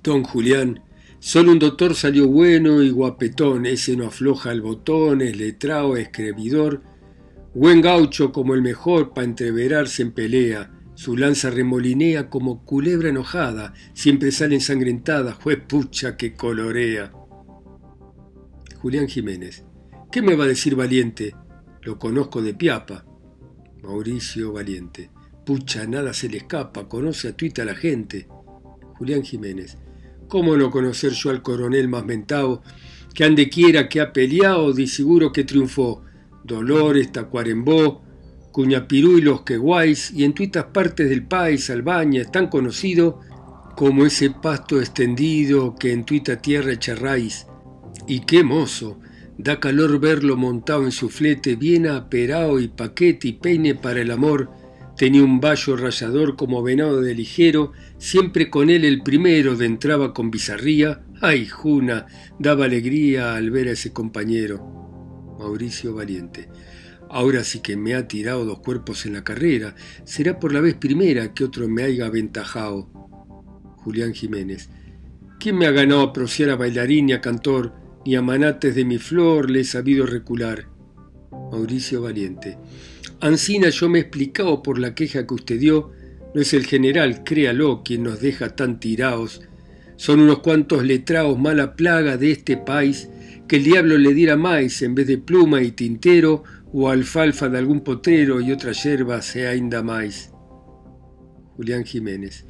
Don 0.04 0.24
Julián, 0.24 0.82
solo 1.20 1.52
un 1.52 1.60
doctor 1.60 1.96
salió 1.96 2.28
bueno 2.28 2.82
y 2.82 2.90
guapetón, 2.90 3.66
ese 3.66 3.96
no 3.96 4.08
afloja 4.08 4.52
el 4.52 4.62
botón, 4.62 5.22
es 5.22 5.36
letrao, 5.36 5.98
escribidor, 5.98 6.82
buen 7.54 7.82
gaucho 7.82 8.32
como 8.32 8.54
el 8.54 8.62
mejor 8.62 9.14
pa' 9.14 9.24
entreverarse 9.24 10.02
en 10.02 10.12
pelea, 10.12 10.72
su 10.96 11.18
lanza 11.18 11.50
remolinea 11.50 12.30
como 12.30 12.64
culebra 12.66 13.10
enojada, 13.10 13.74
siempre 13.94 14.32
sale 14.32 14.56
ensangrentada, 14.56 15.34
juez 15.34 15.60
pucha 15.68 16.18
que 16.18 16.34
colorea. 16.34 17.12
Julián 18.84 19.08
Jiménez. 19.08 19.64
¿Qué 20.12 20.22
me 20.22 20.36
va 20.36 20.44
a 20.44 20.48
decir 20.48 20.76
Valiente? 20.76 21.34
Lo 21.84 21.98
conozco 21.98 22.42
de 22.42 22.54
piapa. 22.54 23.06
Mauricio 23.82 24.52
Valiente. 24.52 25.10
Pucha, 25.46 25.88
nada 25.88 26.12
se 26.12 26.28
le 26.28 26.40
escapa, 26.40 26.90
conoce 26.90 27.30
a 27.30 27.38
tuita 27.38 27.64
la 27.64 27.76
gente. 27.76 28.28
Julián 28.98 29.24
Jiménez. 29.24 29.78
¿Cómo 30.28 30.58
no 30.58 30.70
conocer 30.70 31.14
yo 31.14 31.30
al 31.30 31.42
coronel 31.42 31.88
más 31.88 32.04
mentao, 32.04 32.62
que 33.14 33.24
ande 33.24 33.48
quiera 33.48 33.88
que 33.88 34.02
ha 34.02 34.12
peleado, 34.12 34.74
de 34.74 34.86
seguro 34.86 35.32
que 35.32 35.46
triunfó? 35.46 36.04
Dolores, 36.44 37.10
Tacuarembó, 37.14 38.04
Cuñapirú 38.52 39.18
y 39.18 39.22
los 39.22 39.44
Queguays, 39.44 40.12
y 40.12 40.26
en 40.26 40.34
tuitas 40.34 40.66
partes 40.66 41.08
del 41.08 41.26
país, 41.26 41.70
Albaña, 41.70 42.24
es 42.24 42.32
tan 42.34 42.50
conocido 42.50 43.22
como 43.78 44.06
ese 44.06 44.32
pasto 44.32 44.82
extendido 44.82 45.74
que 45.74 45.94
en 45.94 46.04
tuita 46.04 46.42
tierra 46.42 46.74
echa 46.74 46.96
raíz. 46.96 47.48
Y 48.08 48.22
qué 48.22 48.44
mozo, 48.44 49.00
da 49.38 49.60
calor 49.60 50.00
verlo 50.00 50.36
montado 50.36 50.84
en 50.84 50.92
su 50.92 51.10
flete, 51.10 51.56
bien 51.56 51.88
aperado 51.88 52.60
y 52.60 52.68
paquete 52.68 53.30
y 53.30 53.34
peine 53.34 53.76
para 53.76 54.02
el 54.02 54.12
amor. 54.12 54.52
Tenía 54.98 55.24
un 55.24 55.40
vallo 55.40 55.76
rayador 55.76 56.36
como 56.36 56.62
venado 56.62 57.02
de 57.02 57.16
ligero, 57.16 57.72
siempre 57.98 58.50
con 58.50 58.70
él 58.70 58.86
el 58.86 59.02
primero 59.02 59.56
de 59.56 59.66
entraba 59.66 60.14
con 60.14 60.30
bizarría. 60.30 61.04
¡Ay, 61.22 61.48
Juna! 61.48 62.06
Daba 62.38 62.66
alegría 62.66 63.36
al 63.36 63.50
ver 63.50 63.70
a 63.70 63.72
ese 63.72 63.92
compañero. 63.92 65.36
Mauricio 65.40 65.96
Valiente. 65.96 66.50
Ahora 67.10 67.44
sí 67.44 67.60
que 67.60 67.76
me 67.76 67.96
ha 67.96 68.08
tirado 68.08 68.46
dos 68.46 68.60
cuerpos 68.60 69.06
en 69.06 69.14
la 69.14 69.24
carrera. 69.24 69.76
Será 70.04 70.40
por 70.40 70.54
la 70.54 70.62
vez 70.62 70.76
primera 70.76 71.34
que 71.34 71.44
otro 71.44 71.68
me 71.68 71.84
haya 71.84 72.06
aventajado. 72.06 72.90
Julián 73.78 74.14
Jiménez. 74.14 74.70
¿Quién 75.40 75.58
me 75.58 75.66
ha 75.66 75.72
ganado 75.72 76.02
a 76.02 76.14
prociar 76.14 76.52
a 76.52 76.56
bailarín 76.56 77.10
y 77.10 77.14
a 77.14 77.22
cantor? 77.22 77.83
Ni 78.06 78.16
a 78.16 78.22
manates 78.22 78.76
de 78.76 78.86
mi 78.86 78.98
flor 78.98 79.50
le 79.50 79.62
he 79.62 79.64
sabido 79.64 80.06
recular. 80.06 80.68
Mauricio 81.52 82.02
Valiente. 82.02 82.58
Ancina 83.22 83.70
yo 83.70 83.90
me 83.90 84.00
he 84.00 84.02
explicado 84.02 84.62
por 84.62 84.80
la 84.80 84.94
queja 84.94 85.26
que 85.26 85.34
usted 85.34 85.60
dio. 85.60 85.92
No 86.36 86.42
es 86.42 86.54
el 86.54 86.66
general, 86.66 87.24
créalo, 87.24 87.84
quien 87.84 88.04
nos 88.04 88.20
deja 88.20 88.56
tan 88.56 88.80
tirados. 88.80 89.42
Son 89.96 90.20
unos 90.20 90.40
cuantos 90.40 90.84
letrados 90.84 91.40
mala 91.40 91.76
plaga 91.76 92.18
de 92.18 92.32
este 92.32 92.58
país 92.58 93.10
que 93.48 93.58
el 93.58 93.64
diablo 93.64 93.98
le 93.98 94.14
diera 94.14 94.36
maíz 94.36 94.82
en 94.82 94.96
vez 94.96 95.08
de 95.08 95.18
pluma 95.18 95.62
y 95.62 95.72
tintero 95.72 96.44
o 96.74 96.90
alfalfa 96.90 97.50
de 97.50 97.60
algún 97.60 97.82
potero 97.82 98.42
y 98.42 98.52
otra 98.52 98.72
yerba 98.72 99.22
sea 99.22 99.52
ainda 99.52 99.84
más. 99.84 100.34
Julián 101.56 101.84
Jiménez. 101.84 102.46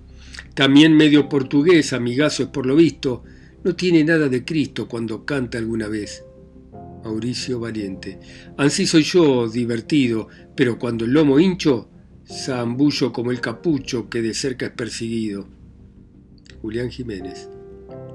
También 0.53 0.95
medio 0.95 1.27
portugués, 1.27 1.93
amigazo 1.93 2.43
es 2.43 2.49
por 2.49 2.65
lo 2.65 2.75
visto, 2.75 3.23
no 3.63 3.75
tiene 3.75 4.03
nada 4.03 4.29
de 4.29 4.43
Cristo 4.43 4.87
cuando 4.87 5.25
canta 5.25 5.57
alguna 5.57 5.87
vez. 5.87 6.23
Mauricio 7.03 7.59
Valiente. 7.59 8.19
Ansí 8.57 8.85
soy 8.85 9.03
yo, 9.03 9.49
divertido, 9.49 10.27
pero 10.55 10.79
cuando 10.79 11.05
el 11.05 11.11
lomo 11.11 11.39
hincho, 11.39 11.89
zambullo 12.25 13.11
como 13.11 13.31
el 13.31 13.41
capucho 13.41 14.09
que 14.09 14.21
de 14.21 14.33
cerca 14.33 14.67
es 14.67 14.71
perseguido. 14.71 15.47
Julián 16.61 16.89
Jiménez. 16.89 17.49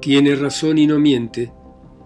Tiene 0.00 0.34
razón 0.34 0.78
y 0.78 0.86
no 0.86 0.98
miente. 0.98 1.52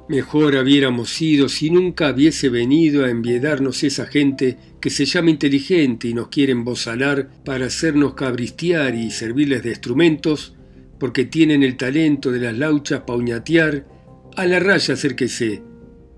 Mejor 0.09 0.57
habiéramos 0.57 1.11
sido 1.11 1.49
si 1.49 1.71
nunca 1.71 2.11
hubiese 2.13 2.49
venido 2.49 3.05
a 3.05 3.11
enviedarnos 3.11 3.85
esa 3.85 4.07
gente 4.07 4.59
que 4.81 4.91
se 4.91 5.05
llama 5.05 5.31
inteligente 5.31 6.09
y 6.09 6.15
nos 6.15 6.29
quiere 6.29 6.53
embozalar 6.53 7.31
para 7.45 7.67
hacernos 7.67 8.15
cabristear 8.15 8.95
y 8.97 9.11
servirles 9.13 9.63
de 9.63 9.71
instrumentos, 9.71 10.57
porque 11.03 11.25
tienen 11.25 11.65
el 11.65 11.77
talento 11.77 12.31
de 12.31 12.39
las 12.39 12.57
lauchas 12.57 13.01
pauñatear, 13.05 13.89
a 14.37 14.47
la 14.47 14.61
raya 14.61 14.95
acérquese. 14.95 15.61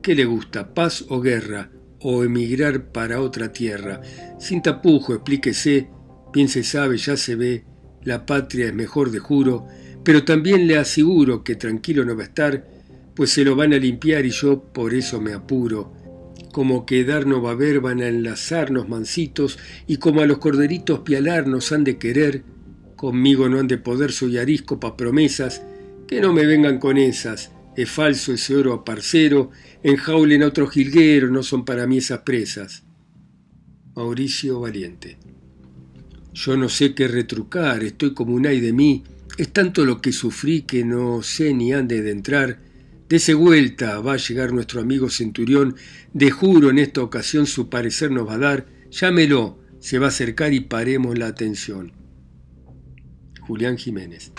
¿Qué 0.03 0.15
le 0.15 0.27
gusta, 0.27 0.75
paz 0.75 1.07
o 1.09 1.23
guerra? 1.23 1.71
o 2.01 2.23
emigrar 2.23 2.93
para 2.93 3.23
otra 3.23 3.51
tierra. 3.51 4.03
Sin 4.39 4.61
tapujo, 4.61 5.15
explíquese, 5.15 5.89
bien 6.35 6.51
se 6.51 6.63
sabe, 6.63 6.99
ya 6.99 7.17
se 7.17 7.35
ve, 7.35 7.65
la 8.03 8.27
patria 8.27 8.67
es 8.67 8.75
mejor 8.75 9.11
de 9.11 9.21
juro, 9.21 9.67
pero 10.05 10.23
también 10.23 10.67
le 10.67 10.77
aseguro 10.77 11.43
que 11.43 11.55
tranquilo 11.55 12.05
no 12.05 12.15
va 12.15 12.25
a 12.25 12.27
estar 12.27 12.67
pues 13.15 13.31
se 13.31 13.43
lo 13.43 13.57
van 13.57 13.73
a 13.73 13.79
limpiar 13.79 14.27
y 14.27 14.31
yo 14.33 14.65
por 14.65 14.93
eso 14.93 15.19
me 15.19 15.33
apuro. 15.33 15.95
Como 16.53 16.85
quedar 16.85 17.27
no 17.27 17.41
va 17.41 17.51
a 17.51 17.53
haber, 17.55 17.81
van 17.81 18.03
a 18.03 18.09
enlazarnos 18.09 18.87
mansitos, 18.87 19.59
y 19.87 19.97
como 19.97 20.21
a 20.21 20.27
los 20.27 20.37
corderitos 20.37 21.01
pialarnos 21.01 21.73
han 21.73 21.85
de 21.85 21.97
querer, 21.97 22.45
conmigo 22.97 23.49
no 23.49 23.59
han 23.59 23.69
de 23.69 23.79
poder 23.79 24.13
soy 24.13 24.39
arisco 24.39 24.81
pa' 24.81 24.97
promesas, 24.97 25.63
que 26.07 26.21
no 26.21 26.33
me 26.33 26.47
vengan 26.47 26.79
con 26.79 26.99
esas, 26.99 27.53
es 27.77 27.91
falso 27.91 28.33
ese 28.33 28.57
oro 28.57 28.73
a 28.73 28.85
parcero, 28.85 29.51
enjaulen 29.83 30.43
a 30.43 30.47
otro 30.47 30.67
jilguero, 30.67 31.31
no 31.31 31.43
son 31.43 31.65
para 31.65 31.87
mí 31.87 31.99
esas 31.99 32.21
presas. 32.21 32.85
Mauricio 33.95 34.61
Valiente. 34.61 35.19
Yo 36.33 36.57
no 36.57 36.69
sé 36.69 36.95
qué 36.95 37.09
retrucar, 37.09 37.83
estoy 37.85 38.13
como 38.13 38.35
un 38.35 38.47
ay 38.47 38.61
de 38.61 38.73
mí, 38.73 39.05
es 39.39 39.53
tanto 39.53 39.85
lo 39.85 40.01
que 40.01 40.13
sufrí 40.13 40.63
que 40.63 40.85
no 40.85 41.23
sé 41.23 41.55
ni 41.55 41.73
ande 41.73 42.03
de 42.03 42.11
entrar, 42.11 42.59
Dese 43.09 43.35
vuelta, 43.35 44.01
va 44.01 44.15
a 44.15 44.17
llegar 44.17 44.53
nuestro 44.53 44.81
amigo 44.81 45.11
Centurión, 45.11 45.77
de 46.15 46.31
juro 46.31 46.71
en 46.71 46.79
esta 46.79 47.03
ocasión 47.03 47.47
su 47.47 47.69
parecer 47.69 48.11
nos 48.11 48.27
va 48.27 48.35
a 48.35 48.39
dar, 48.39 48.67
llámelo, 48.91 49.59
se 49.79 49.99
va 49.99 50.07
a 50.07 50.09
acercar 50.09 50.55
y 50.55 50.61
paremos 50.61 51.19
la 51.19 51.27
atención. 51.27 51.93
Julián 53.47 53.77
Jiménez. 53.77 54.33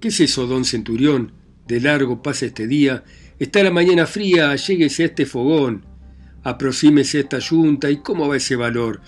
¿Qué 0.00 0.08
es 0.08 0.20
eso, 0.20 0.46
don 0.46 0.64
Centurión? 0.64 1.32
De 1.66 1.80
largo 1.80 2.22
pasa 2.22 2.46
este 2.46 2.66
día, 2.66 3.04
está 3.38 3.62
la 3.62 3.70
mañana 3.70 4.06
fría, 4.06 4.54
lléguese 4.56 5.04
a 5.04 5.06
este 5.06 5.26
fogón, 5.26 5.84
aproxímese 6.42 7.18
a 7.18 7.20
esta 7.20 7.38
yunta, 7.38 7.90
¿y 7.90 7.98
cómo 7.98 8.28
va 8.28 8.36
ese 8.36 8.56
valor? 8.56 9.00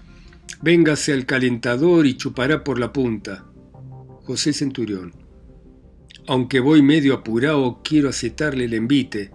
Véngase 0.63 1.13
al 1.13 1.27
calentador 1.27 2.07
y 2.07 2.17
chupará 2.17 2.63
por 2.63 2.79
la 2.79 2.93
punta. 2.93 3.45
José 4.23 4.53
Centurión. 4.53 5.13
Aunque 6.27 6.61
voy 6.61 6.81
medio 6.81 7.15
apurado, 7.15 7.81
quiero 7.85 8.09
aceptarle 8.09 8.65
el 8.65 8.75
envite, 8.75 9.31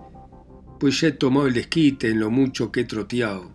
pues 0.79 1.01
ya 1.01 1.09
he 1.09 1.11
tomado 1.11 1.47
el 1.47 1.53
desquite 1.53 2.09
en 2.09 2.19
lo 2.19 2.31
mucho 2.31 2.71
que 2.71 2.81
he 2.81 2.85
troteado. 2.85 3.51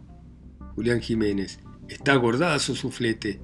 Julián 0.76 1.00
Jiménez, 1.00 1.58
está 1.88 2.14
gordazo 2.16 2.74
su 2.74 2.90
flete. 2.90 3.40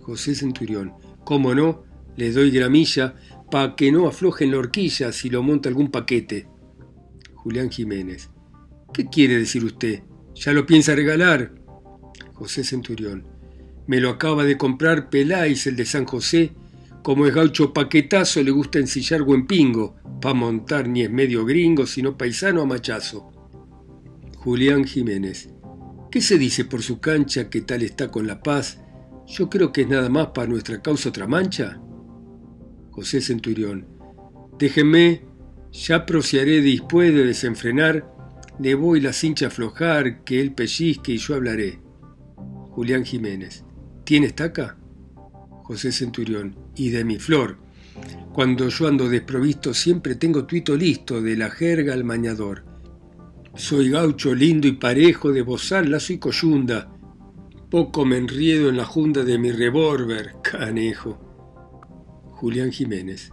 José 0.00 0.34
Centurión, 0.34 0.92
cómo 1.26 1.56
no, 1.56 1.82
le 2.16 2.30
doy 2.30 2.52
gramilla 2.52 3.16
pa' 3.50 3.74
que 3.74 3.90
no 3.90 4.06
aflojen 4.06 4.52
la 4.52 4.58
horquilla 4.58 5.10
si 5.10 5.28
lo 5.28 5.42
monta 5.42 5.68
algún 5.68 5.90
paquete. 5.90 6.46
Julián 7.34 7.68
Jiménez, 7.68 8.30
¿qué 8.94 9.06
quiere 9.06 9.36
decir 9.36 9.64
usted? 9.64 10.04
¿Ya 10.36 10.52
lo 10.52 10.64
piensa 10.64 10.94
regalar? 10.94 11.52
José 12.32 12.62
Centurión, 12.62 13.26
me 13.88 14.00
lo 14.00 14.08
acaba 14.10 14.44
de 14.44 14.56
comprar 14.56 15.10
Peláis, 15.10 15.66
el 15.66 15.74
de 15.74 15.84
San 15.84 16.06
José, 16.06 16.52
como 17.02 17.26
es 17.26 17.34
gaucho 17.34 17.72
paquetazo, 17.72 18.40
le 18.42 18.52
gusta 18.52 18.78
ensillar 18.78 19.22
buen 19.22 19.48
pingo, 19.48 19.96
pa' 20.20 20.32
montar 20.32 20.88
ni 20.88 21.02
es 21.02 21.10
medio 21.10 21.44
gringo, 21.44 21.86
sino 21.86 22.16
paisano 22.16 22.62
a 22.62 22.66
machazo. 22.66 23.32
Julián 24.36 24.84
Jiménez. 24.84 25.50
¿Qué 26.08 26.20
se 26.20 26.38
dice 26.38 26.64
por 26.64 26.82
su 26.82 27.00
cancha 27.00 27.50
que 27.50 27.62
tal 27.62 27.82
está 27.82 28.12
con 28.12 28.28
la 28.28 28.40
paz? 28.40 28.80
Yo 29.26 29.50
creo 29.50 29.72
que 29.72 29.82
es 29.82 29.88
nada 29.88 30.08
más 30.08 30.28
para 30.28 30.48
nuestra 30.48 30.80
causa 30.80 31.08
otra 31.08 31.26
mancha. 31.26 31.80
José 32.90 33.20
Centurión. 33.20 33.86
Déjenme, 34.58 35.22
ya 35.72 36.06
prociaré 36.06 36.62
después 36.62 37.12
de 37.12 37.26
desenfrenar, 37.26 38.10
le 38.58 38.74
voy 38.74 39.00
la 39.00 39.12
cincha 39.12 39.46
a 39.46 39.48
aflojar, 39.48 40.24
que 40.24 40.40
él 40.40 40.54
pellizque 40.54 41.12
y 41.12 41.18
yo 41.18 41.34
hablaré. 41.34 41.80
Julián 42.70 43.04
Jiménez. 43.04 43.64
¿Tiene 44.04 44.28
estaca? 44.28 44.78
José 45.64 45.92
Centurión. 45.92 46.56
Y 46.74 46.90
de 46.90 47.04
mi 47.04 47.18
flor. 47.18 47.58
Cuando 48.32 48.68
yo 48.68 48.86
ando 48.86 49.08
desprovisto 49.08 49.74
siempre 49.74 50.14
tengo 50.14 50.46
tuito 50.46 50.76
listo, 50.76 51.20
de 51.20 51.36
la 51.36 51.50
jerga 51.50 51.94
al 51.94 52.04
mañador. 52.04 52.64
Soy 53.54 53.90
gaucho 53.90 54.34
lindo 54.34 54.68
y 54.68 54.72
parejo, 54.72 55.32
de 55.32 55.42
bozal 55.42 55.90
la 55.90 55.98
soy 55.98 56.18
coyunda. 56.18 56.95
Poco 57.70 58.04
me 58.04 58.16
enriedo 58.16 58.68
en 58.68 58.76
la 58.76 58.84
junda 58.84 59.24
de 59.24 59.38
mi 59.38 59.50
revólver, 59.50 60.34
canejo. 60.42 61.18
Julián 62.32 62.70
Jiménez. 62.70 63.32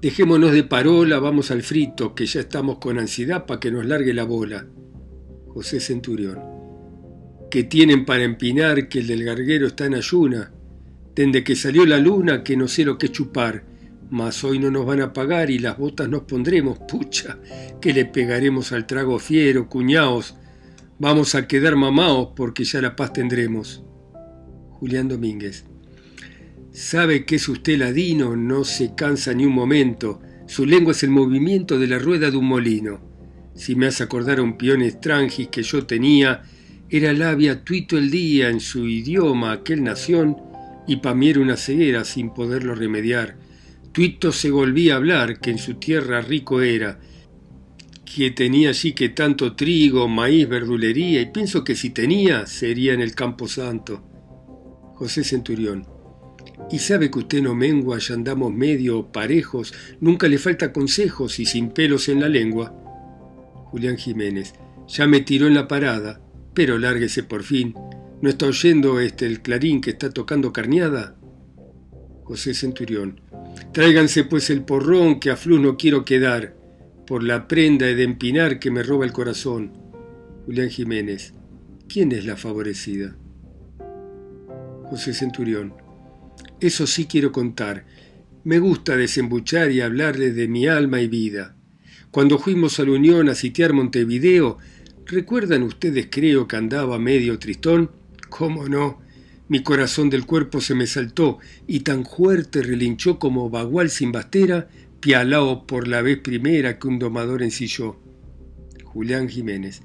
Dejémonos 0.00 0.52
de 0.52 0.64
parola, 0.64 1.18
vamos 1.18 1.50
al 1.50 1.62
frito, 1.62 2.14
que 2.14 2.26
ya 2.26 2.40
estamos 2.40 2.78
con 2.78 2.98
ansiedad 2.98 3.46
para 3.46 3.60
que 3.60 3.70
nos 3.70 3.86
largue 3.86 4.12
la 4.12 4.24
bola. 4.24 4.66
José 5.48 5.80
Centurión. 5.80 6.40
Que 7.50 7.64
tienen 7.64 8.04
para 8.04 8.24
empinar 8.24 8.88
que 8.88 9.00
el 9.00 9.06
del 9.06 9.24
garguero 9.24 9.66
está 9.66 9.86
en 9.86 9.94
ayuna. 9.94 10.52
Desde 11.14 11.44
que 11.44 11.56
salió 11.56 11.86
la 11.86 11.98
luna 11.98 12.42
que 12.42 12.56
no 12.56 12.68
sé 12.68 12.84
lo 12.84 12.98
que 12.98 13.10
chupar 13.10 13.72
mas 14.12 14.44
hoy 14.44 14.58
no 14.58 14.70
nos 14.70 14.84
van 14.84 15.00
a 15.00 15.14
pagar 15.14 15.50
y 15.50 15.58
las 15.58 15.78
botas 15.78 16.06
nos 16.06 16.24
pondremos, 16.24 16.78
pucha, 16.80 17.38
que 17.80 17.94
le 17.94 18.04
pegaremos 18.04 18.70
al 18.72 18.86
trago 18.86 19.18
fiero, 19.18 19.70
cuñaos, 19.70 20.36
vamos 21.02 21.34
a 21.34 21.48
quedar 21.48 21.74
mamaos 21.74 22.28
porque 22.36 22.62
ya 22.62 22.80
la 22.80 22.94
paz 22.94 23.12
tendremos. 23.12 23.82
Julián 24.70 25.08
Domínguez. 25.08 25.64
Sabe 26.70 27.24
que 27.24 27.34
es 27.34 27.48
usted 27.48 27.76
ladino, 27.76 28.36
no 28.36 28.62
se 28.62 28.94
cansa 28.94 29.34
ni 29.34 29.44
un 29.44 29.52
momento, 29.52 30.20
su 30.46 30.64
lengua 30.64 30.92
es 30.92 31.02
el 31.02 31.10
movimiento 31.10 31.76
de 31.80 31.88
la 31.88 31.98
rueda 31.98 32.30
de 32.30 32.36
un 32.36 32.46
molino. 32.46 33.00
Si 33.56 33.74
me 33.74 33.88
hace 33.88 34.04
acordar 34.04 34.38
a 34.38 34.42
un 34.42 34.56
peón 34.56 34.80
extranjis 34.80 35.48
que 35.48 35.64
yo 35.64 35.86
tenía, 35.86 36.44
era 36.88 37.12
labia 37.12 37.64
tuito 37.64 37.98
el 37.98 38.08
día 38.08 38.48
en 38.48 38.60
su 38.60 38.86
idioma, 38.86 39.50
aquel 39.50 39.82
nación, 39.82 40.36
y 40.86 40.98
pa' 40.98 41.14
una 41.14 41.56
ceguera 41.56 42.04
sin 42.04 42.32
poderlo 42.32 42.76
remediar 42.76 43.36
Tuito 43.90 44.30
se 44.30 44.52
volvía 44.52 44.94
a 44.94 44.96
hablar 44.98 45.40
que 45.40 45.50
en 45.50 45.58
su 45.58 45.74
tierra 45.74 46.20
rico 46.20 46.62
era, 46.62 47.00
que 48.14 48.30
tenía 48.30 48.70
allí 48.70 48.92
que 48.92 49.08
tanto 49.08 49.56
trigo, 49.56 50.06
maíz, 50.08 50.48
verdulería, 50.48 51.20
y 51.20 51.26
pienso 51.26 51.64
que 51.64 51.74
si 51.74 51.90
tenía, 51.90 52.46
sería 52.46 52.92
en 52.92 53.00
el 53.00 53.14
Campo 53.14 53.48
Santo. 53.48 54.02
José 54.94 55.24
Centurión. 55.24 55.86
Y 56.70 56.78
sabe 56.78 57.10
que 57.10 57.20
usted 57.20 57.42
no 57.42 57.54
mengua, 57.54 57.98
ya 57.98 58.14
andamos 58.14 58.52
medio 58.52 59.10
parejos, 59.10 59.74
nunca 60.00 60.28
le 60.28 60.38
falta 60.38 60.72
consejos 60.72 61.38
y 61.40 61.46
sin 61.46 61.70
pelos 61.70 62.08
en 62.08 62.20
la 62.20 62.28
lengua. 62.28 62.74
Julián 63.70 63.96
Jiménez. 63.96 64.54
Ya 64.88 65.06
me 65.06 65.20
tiró 65.20 65.46
en 65.46 65.54
la 65.54 65.66
parada, 65.66 66.20
pero 66.54 66.78
lárguese 66.78 67.22
por 67.22 67.42
fin. 67.42 67.74
¿No 68.20 68.28
está 68.28 68.46
oyendo 68.46 69.00
este 69.00 69.26
el 69.26 69.40
clarín 69.40 69.80
que 69.80 69.90
está 69.90 70.10
tocando 70.10 70.52
carneada? 70.52 71.16
José 72.24 72.54
Centurión. 72.54 73.20
Tráiganse 73.72 74.24
pues 74.24 74.50
el 74.50 74.62
porrón 74.62 75.18
que 75.18 75.30
a 75.30 75.36
Flus 75.36 75.60
no 75.60 75.76
quiero 75.76 76.04
quedar, 76.04 76.61
por 77.12 77.24
la 77.24 77.46
prenda 77.46 77.84
de 77.84 78.04
empinar 78.04 78.58
que 78.58 78.70
me 78.70 78.82
roba 78.82 79.04
el 79.04 79.12
corazón. 79.12 79.72
Julián 80.46 80.70
Jiménez. 80.70 81.34
¿Quién 81.86 82.10
es 82.10 82.24
la 82.24 82.38
favorecida? 82.38 83.18
José 84.84 85.12
Centurión. 85.12 85.74
Eso 86.58 86.86
sí 86.86 87.04
quiero 87.04 87.30
contar. 87.30 87.84
Me 88.44 88.58
gusta 88.60 88.96
desembuchar 88.96 89.72
y 89.72 89.82
hablarle 89.82 90.32
de 90.32 90.48
mi 90.48 90.66
alma 90.66 91.02
y 91.02 91.08
vida. 91.08 91.54
Cuando 92.10 92.38
fuimos 92.38 92.80
a 92.80 92.84
la 92.84 92.92
Unión 92.92 93.28
a 93.28 93.34
sitiar 93.34 93.74
Montevideo, 93.74 94.56
¿recuerdan 95.04 95.64
ustedes 95.64 96.08
creo 96.10 96.48
que 96.48 96.56
andaba 96.56 96.98
medio 96.98 97.38
tristón? 97.38 97.90
¿Cómo 98.30 98.70
no? 98.70 99.02
Mi 99.48 99.62
corazón 99.62 100.08
del 100.08 100.24
cuerpo 100.24 100.62
se 100.62 100.74
me 100.74 100.86
saltó 100.86 101.40
y 101.66 101.80
tan 101.80 102.06
fuerte 102.06 102.62
relinchó 102.62 103.18
como 103.18 103.50
bagual 103.50 103.90
sin 103.90 104.12
bastera, 104.12 104.70
pialao 105.02 105.66
por 105.66 105.88
la 105.88 106.00
vez 106.00 106.18
primera 106.20 106.78
que 106.78 106.86
un 106.88 106.98
domador 106.98 107.42
ensilló. 107.42 107.96
Julián 108.84 109.28
Jiménez. 109.28 109.82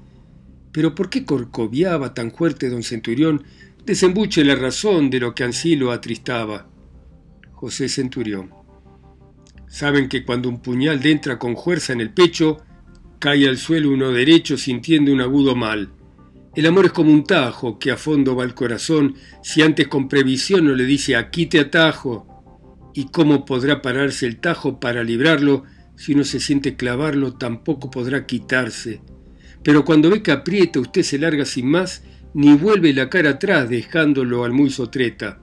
Pero 0.72 0.94
¿por 0.94 1.10
qué 1.10 1.24
corcoviaba 1.24 2.14
tan 2.14 2.30
fuerte 2.30 2.70
don 2.70 2.82
Centurión? 2.82 3.42
Desembuche 3.84 4.44
la 4.44 4.54
razón 4.54 5.10
de 5.10 5.18
lo 5.18 5.34
que 5.34 5.44
ansí 5.44 5.74
lo 5.76 5.90
atristaba. 5.90 6.68
José 7.50 7.88
Centurión. 7.88 8.50
Saben 9.66 10.08
que 10.08 10.24
cuando 10.24 10.48
un 10.48 10.62
puñal 10.62 11.04
entra 11.04 11.38
con 11.38 11.56
fuerza 11.56 11.92
en 11.92 12.00
el 12.00 12.10
pecho, 12.10 12.58
cae 13.18 13.48
al 13.48 13.58
suelo 13.58 13.90
uno 13.90 14.12
derecho 14.12 14.56
sintiendo 14.56 15.12
un 15.12 15.20
agudo 15.20 15.56
mal. 15.56 15.90
El 16.54 16.66
amor 16.66 16.86
es 16.86 16.92
como 16.92 17.12
un 17.12 17.24
tajo 17.24 17.78
que 17.78 17.90
a 17.90 17.96
fondo 17.96 18.36
va 18.36 18.44
al 18.44 18.54
corazón 18.54 19.16
si 19.42 19.62
antes 19.62 19.88
con 19.88 20.08
previsión 20.08 20.66
no 20.66 20.74
le 20.74 20.84
dice 20.84 21.16
aquí 21.16 21.46
te 21.46 21.58
atajo. 21.58 22.37
¿Y 22.94 23.06
cómo 23.06 23.44
podrá 23.44 23.82
pararse 23.82 24.26
el 24.26 24.38
tajo 24.38 24.80
para 24.80 25.02
librarlo 25.02 25.64
si 25.96 26.14
uno 26.14 26.24
se 26.24 26.40
siente 26.40 26.76
clavarlo 26.76 27.34
tampoco 27.34 27.90
podrá 27.90 28.26
quitarse? 28.26 29.00
Pero 29.62 29.84
cuando 29.84 30.10
ve 30.10 30.22
que 30.22 30.32
aprieta 30.32 30.80
usted 30.80 31.02
se 31.02 31.18
larga 31.18 31.44
sin 31.44 31.66
más 31.66 32.02
ni 32.34 32.54
vuelve 32.54 32.92
la 32.92 33.08
cara 33.08 33.30
atrás 33.30 33.68
dejándolo 33.68 34.44
al 34.44 34.52
muy 34.52 34.70
sotreta. 34.70 35.40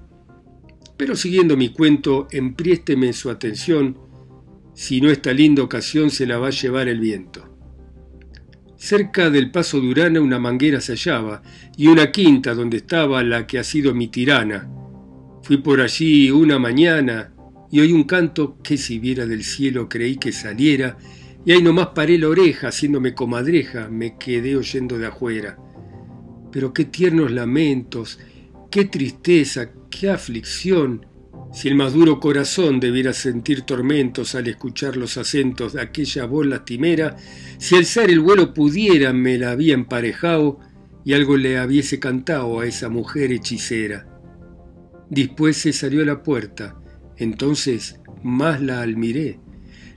Pero 0.98 1.16
siguiendo 1.16 1.58
mi 1.58 1.70
cuento, 1.70 2.28
empriésteme 2.32 3.12
su 3.14 3.30
atención, 3.30 3.98
si 4.74 5.02
no 5.02 5.10
esta 5.10 5.34
linda 5.34 5.64
ocasión 5.64 6.10
se 6.10 6.26
la 6.26 6.38
va 6.38 6.48
a 6.48 6.52
llevar 6.52 6.88
el 6.88 7.00
viento. 7.00 7.52
Cerca 8.78 9.30
del 9.30 9.52
paso 9.52 9.80
de 9.80 9.90
Urana 9.90 10.22
una 10.22 10.40
manguera 10.40 10.80
se 10.80 10.94
hallaba 10.94 11.42
y 11.78 11.88
una 11.88 12.12
quinta 12.12 12.54
donde 12.54 12.78
estaba 12.78 13.24
la 13.24 13.48
que 13.48 13.58
ha 13.58 13.64
sido 13.64 13.94
mi 13.94 14.10
tirana. 14.10 14.70
Fui 15.44 15.58
por 15.58 15.82
allí 15.82 16.30
una 16.32 16.60
mañana 16.60 17.35
y 17.76 17.82
oí 17.82 17.92
un 17.92 18.06
canto 18.06 18.58
que 18.64 18.78
si 18.78 19.00
viera 19.00 19.26
del 19.26 19.44
cielo 19.44 19.90
creí 19.90 20.16
que 20.16 20.32
saliera 20.32 20.98
y 21.46 21.52
ahí 21.52 21.62
nomás 21.62 21.88
paré 21.88 22.18
la 22.18 22.30
oreja 22.30 22.70
haciéndome 22.70 23.14
comadreja, 23.14 23.90
me 23.90 24.18
quedé 24.18 24.56
oyendo 24.56 24.98
de 24.98 25.08
afuera. 25.08 25.58
Pero 26.54 26.72
qué 26.72 26.86
tiernos 26.86 27.32
lamentos, 27.32 28.18
qué 28.72 28.86
tristeza, 28.86 29.72
qué 29.90 30.10
aflicción, 30.10 31.06
si 31.52 31.68
el 31.68 31.76
más 31.76 31.92
duro 31.92 32.22
corazón 32.22 32.80
debiera 32.80 33.12
sentir 33.12 33.64
tormentos 33.64 34.36
al 34.36 34.48
escuchar 34.48 34.96
los 34.96 35.18
acentos 35.18 35.74
de 35.74 35.82
aquella 35.82 36.24
voz 36.24 36.46
lastimera, 36.46 37.18
si 37.58 37.76
alzar 37.76 38.10
el 38.10 38.22
vuelo 38.22 38.54
pudiera 38.54 39.12
me 39.12 39.38
la 39.38 39.52
había 39.52 39.74
emparejado 39.74 40.62
y 41.04 41.12
algo 41.12 41.36
le 41.36 41.58
habiese 41.58 42.00
cantado 42.00 42.62
a 42.62 42.68
esa 42.68 42.88
mujer 42.88 43.34
hechicera. 43.34 44.08
Después 45.10 45.58
se 45.58 45.74
salió 45.74 46.04
a 46.04 46.06
la 46.06 46.24
puerta, 46.24 46.80
entonces 47.18 48.00
más 48.24 48.62
la 48.62 48.82
almiré. 48.82 49.40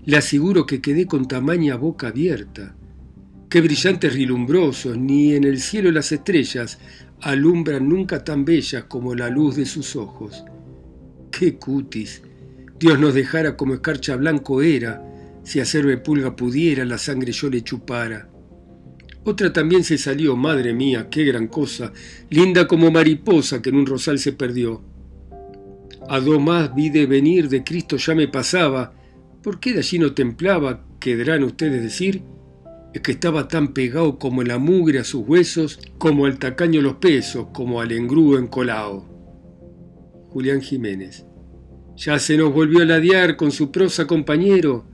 Le 0.05 0.17
aseguro 0.17 0.67
que 0.67 0.81
quedé 0.81 1.07
con 1.07 1.29
tamaña 1.29 1.77
boca 1.77 2.09
abierta. 2.09 2.75
Qué 3.49 3.61
brillantes 3.61 4.15
rilumbrosos, 4.15 4.97
ni 4.97 5.35
en 5.35 5.45
el 5.45 5.61
cielo 5.61 5.91
las 5.91 6.13
estrellas 6.13 6.79
alumbran 7.21 7.89
nunca 7.89 8.23
tan 8.23 8.45
bellas 8.45 8.85
como 8.85 9.15
la 9.15 9.29
luz 9.29 9.57
de 9.57 9.67
sus 9.67 9.97
ojos. 9.97 10.45
¡Qué 11.31 11.57
cutis! 11.57 12.23
Dios 12.79 12.99
nos 12.99 13.15
dejara 13.15 13.57
como 13.57 13.75
escarcha 13.75 14.17
blanco 14.17 14.63
era, 14.63 15.03
si 15.43 15.61
hacerme 15.61 15.97
pulga 15.97 16.37
pudiera, 16.37 16.85
la 16.85 16.99
sangre 16.99 17.33
yo 17.33 17.51
le 17.51 17.63
chupara. 17.63 18.29
Otra 19.25 19.53
también 19.53 19.83
se 19.83 19.99
salió, 19.99 20.37
madre 20.37 20.73
mía, 20.73 21.09
qué 21.11 21.25
gran 21.25 21.49
cosa, 21.49 21.93
linda 22.31 22.67
como 22.69 22.91
mariposa 22.91 23.61
que 23.61 23.71
en 23.71 23.77
un 23.77 23.87
rosal 23.87 24.19
se 24.19 24.33
perdió. 24.33 24.83
A 26.09 26.21
dos 26.21 26.41
más 26.41 26.75
vi 26.75 26.89
de 26.89 27.07
venir 27.07 27.51
de 27.51 27.63
Cristo 27.63 27.99
ya 27.99 28.15
me 28.15 28.29
pasaba, 28.29 28.95
¿por 29.43 29.61
qué 29.61 29.75
de 29.75 29.81
allí 29.81 29.99
no 29.99 30.15
templaba? 30.15 30.85
Quedarán 31.01 31.45
ustedes 31.45 31.83
decir, 31.83 32.23
es 32.95 33.03
que 33.03 33.13
estaba 33.13 33.47
tan 33.47 33.75
pegado 33.75 34.19
como 34.19 34.43
la 34.43 34.57
mugre 34.57 35.01
a 35.01 35.05
sus 35.05 35.29
huesos, 35.29 35.79
como 35.99 36.25
al 36.25 36.39
tacaño 36.39 36.81
los 36.81 36.95
pesos, 36.95 37.49
como 37.53 37.83
al 37.83 37.93
engrúo 37.93 38.39
encolao. 38.39 39.07
Julián 40.31 40.63
Jiménez. 40.63 41.27
Ya 41.97 42.19
se 42.19 42.39
nos 42.39 42.55
volvió 42.55 42.81
a 42.81 42.87
ladear 42.87 43.37
con 43.37 43.51
su 43.51 43.71
prosa 43.71 44.07
compañero. 44.07 44.87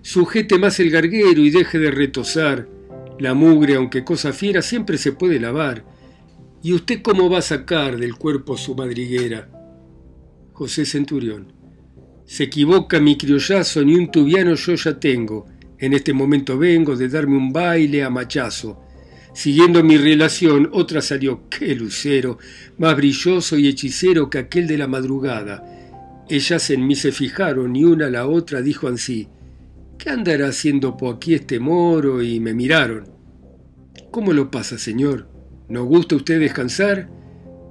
Sujete 0.00 0.58
más 0.58 0.80
el 0.80 0.90
garguero 0.90 1.40
y 1.40 1.50
deje 1.50 1.78
de 1.78 1.90
retosar. 1.90 2.68
La 3.18 3.34
mugre, 3.34 3.74
aunque 3.74 4.04
cosa 4.04 4.32
fiera, 4.32 4.62
siempre 4.62 4.96
se 4.96 5.12
puede 5.12 5.38
lavar. 5.38 5.84
¿Y 6.62 6.72
usted 6.72 7.02
cómo 7.02 7.28
va 7.28 7.38
a 7.38 7.42
sacar 7.42 7.98
del 7.98 8.14
cuerpo 8.14 8.56
su 8.56 8.74
madriguera? 8.74 9.53
José 10.54 10.86
Centurión. 10.86 11.52
Se 12.26 12.44
equivoca 12.44 13.00
mi 13.00 13.18
criollazo, 13.18 13.84
ni 13.84 13.96
un 13.96 14.08
tubiano 14.12 14.54
yo 14.54 14.74
ya 14.76 15.00
tengo. 15.00 15.46
En 15.80 15.92
este 15.92 16.12
momento 16.12 16.56
vengo 16.56 16.94
de 16.94 17.08
darme 17.08 17.36
un 17.36 17.52
baile 17.52 18.04
a 18.04 18.08
machazo. 18.08 18.80
Siguiendo 19.34 19.82
mi 19.82 19.96
relación, 19.96 20.70
otra 20.72 21.02
salió, 21.02 21.48
qué 21.50 21.74
lucero, 21.74 22.38
más 22.78 22.94
brilloso 22.94 23.58
y 23.58 23.66
hechicero 23.66 24.30
que 24.30 24.38
aquel 24.38 24.68
de 24.68 24.78
la 24.78 24.86
madrugada. 24.86 26.24
Ellas 26.30 26.70
en 26.70 26.86
mí 26.86 26.94
se 26.94 27.10
fijaron 27.10 27.74
y 27.74 27.82
una 27.82 28.06
a 28.06 28.10
la 28.10 28.28
otra 28.28 28.62
dijo 28.62 28.86
así, 28.86 29.26
¿qué 29.98 30.10
andará 30.10 30.46
haciendo 30.46 30.96
por 30.96 31.16
aquí 31.16 31.34
este 31.34 31.58
moro? 31.58 32.22
y 32.22 32.38
me 32.38 32.54
miraron. 32.54 33.08
¿Cómo 34.12 34.32
lo 34.32 34.52
pasa, 34.52 34.78
señor? 34.78 35.28
¿No 35.68 35.84
gusta 35.84 36.14
usted 36.14 36.38
descansar? 36.38 37.08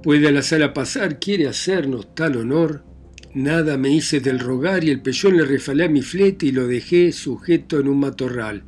¿Puede 0.04 0.30
la 0.32 0.42
sala 0.42 0.74
pasar? 0.74 1.18
¿Quiere 1.18 1.48
hacernos 1.48 2.14
tal 2.14 2.36
honor? 2.36 2.84
Nada 3.32 3.78
me 3.78 3.88
hice 3.88 4.20
del 4.20 4.38
rogar 4.38 4.84
y 4.84 4.90
el 4.90 5.00
pellón 5.00 5.38
le 5.38 5.46
refalé 5.46 5.84
a 5.84 5.88
mi 5.88 6.02
flete 6.02 6.44
y 6.44 6.52
lo 6.52 6.66
dejé 6.66 7.10
sujeto 7.10 7.80
en 7.80 7.88
un 7.88 8.00
matorral. 8.00 8.64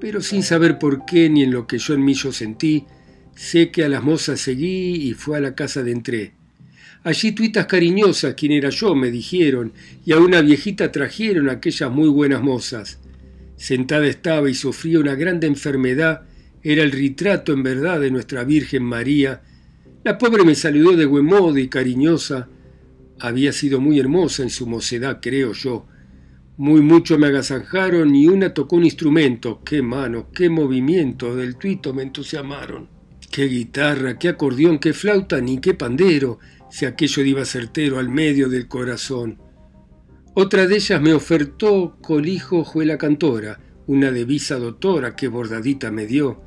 Pero 0.00 0.22
sin 0.22 0.42
saber 0.42 0.78
por 0.78 1.04
qué 1.04 1.28
ni 1.28 1.42
en 1.42 1.50
lo 1.50 1.66
que 1.66 1.76
yo 1.76 1.92
en 1.92 2.02
mí 2.02 2.14
yo 2.14 2.32
sentí, 2.32 2.86
sé 3.36 3.70
que 3.70 3.84
a 3.84 3.90
las 3.90 4.02
mozas 4.02 4.40
seguí 4.40 4.94
y 5.06 5.12
fue 5.12 5.36
a 5.36 5.42
la 5.42 5.54
casa 5.54 5.82
de 5.82 5.92
entré. 5.92 6.32
Allí 7.02 7.32
tuitas 7.32 7.66
cariñosas, 7.66 8.32
quien 8.32 8.52
era 8.52 8.70
yo, 8.70 8.94
me 8.94 9.10
dijeron, 9.10 9.74
y 10.06 10.12
a 10.12 10.16
una 10.16 10.40
viejita 10.40 10.90
trajeron 10.90 11.50
aquellas 11.50 11.90
muy 11.90 12.08
buenas 12.08 12.40
mozas. 12.40 13.00
Sentada 13.58 14.06
estaba 14.06 14.48
y 14.48 14.54
sufría 14.54 14.98
una 14.98 15.14
grande 15.14 15.46
enfermedad, 15.46 16.22
era 16.62 16.82
el 16.82 16.92
retrato 16.92 17.52
en 17.52 17.62
verdad 17.62 18.00
de 18.00 18.10
nuestra 18.10 18.44
Virgen 18.44 18.84
María. 18.84 19.42
La 20.04 20.16
pobre 20.16 20.44
me 20.44 20.54
saludó 20.54 20.96
de 20.96 21.06
buen 21.06 21.24
modo 21.24 21.58
y 21.58 21.68
cariñosa. 21.68 22.48
Había 23.20 23.52
sido 23.52 23.80
muy 23.80 23.98
hermosa 23.98 24.42
en 24.42 24.50
su 24.50 24.66
mocedad, 24.66 25.18
creo 25.20 25.52
yo. 25.52 25.86
Muy 26.56 26.80
mucho 26.80 27.18
me 27.18 27.26
agasajaron 27.26 28.14
y 28.14 28.28
una 28.28 28.54
tocó 28.54 28.76
un 28.76 28.84
instrumento. 28.84 29.60
Qué 29.64 29.82
mano, 29.82 30.28
qué 30.32 30.48
movimiento 30.48 31.34
del 31.34 31.56
tuito 31.56 31.92
me 31.92 32.02
entusiasmaron. 32.02 32.88
Qué 33.30 33.44
guitarra, 33.44 34.18
qué 34.18 34.28
acordeón, 34.28 34.78
qué 34.78 34.92
flauta, 34.92 35.40
ni 35.40 35.58
qué 35.58 35.74
pandero 35.74 36.38
si 36.70 36.86
aquello 36.86 37.22
iba 37.24 37.44
certero 37.44 37.98
al 37.98 38.08
medio 38.08 38.48
del 38.48 38.68
corazón. 38.68 39.38
Otra 40.34 40.66
de 40.66 40.76
ellas 40.76 41.00
me 41.00 41.14
ofertó 41.14 41.96
colijo 42.00 42.64
juela 42.64 42.98
cantora, 42.98 43.60
una 43.86 44.12
devisa 44.12 44.56
doctora 44.58 45.16
que 45.16 45.28
bordadita 45.28 45.90
me 45.90 46.06
dio. 46.06 46.42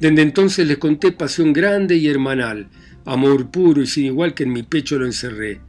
Desde 0.00 0.22
entonces 0.22 0.66
les 0.66 0.78
conté 0.78 1.12
pasión 1.12 1.52
grande 1.52 1.96
y 1.96 2.08
hermanal, 2.08 2.70
amor 3.04 3.50
puro 3.50 3.82
y 3.82 3.86
sin 3.86 4.06
igual 4.06 4.34
que 4.34 4.44
en 4.44 4.52
mi 4.52 4.62
pecho 4.62 4.98
lo 4.98 5.06
encerré. 5.06 5.60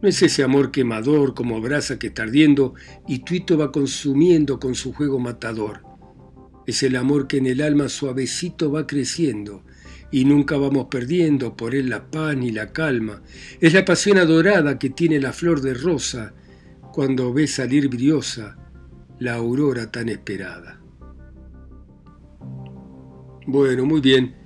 No 0.00 0.08
es 0.08 0.22
ese 0.22 0.42
amor 0.42 0.70
quemador 0.70 1.34
como 1.34 1.60
brasa 1.60 1.98
que 1.98 2.08
está 2.08 2.24
ardiendo 2.24 2.74
y 3.06 3.20
tuito 3.20 3.56
va 3.56 3.70
consumiendo 3.70 4.58
con 4.58 4.74
su 4.74 4.92
juego 4.92 5.18
matador. 5.18 5.82
Es 6.66 6.82
el 6.82 6.96
amor 6.96 7.28
que 7.28 7.38
en 7.38 7.46
el 7.46 7.60
alma 7.60 7.88
suavecito 7.88 8.70
va 8.70 8.86
creciendo, 8.86 9.64
y 10.10 10.24
nunca 10.24 10.56
vamos 10.56 10.86
perdiendo 10.90 11.56
por 11.56 11.74
él 11.74 11.88
la 11.88 12.10
paz 12.10 12.36
ni 12.36 12.50
la 12.50 12.72
calma. 12.72 13.22
Es 13.60 13.72
la 13.72 13.84
pasión 13.84 14.18
adorada 14.18 14.78
que 14.78 14.90
tiene 14.90 15.18
la 15.18 15.32
flor 15.32 15.60
de 15.60 15.74
rosa 15.74 16.34
cuando 16.92 17.32
ve 17.32 17.46
salir 17.46 17.88
briosa 17.88 18.56
la 19.18 19.34
aurora 19.34 19.90
tan 19.90 20.08
esperada. 20.08 20.80
Bueno, 23.46 23.86
muy 23.86 24.00
bien. 24.00 24.41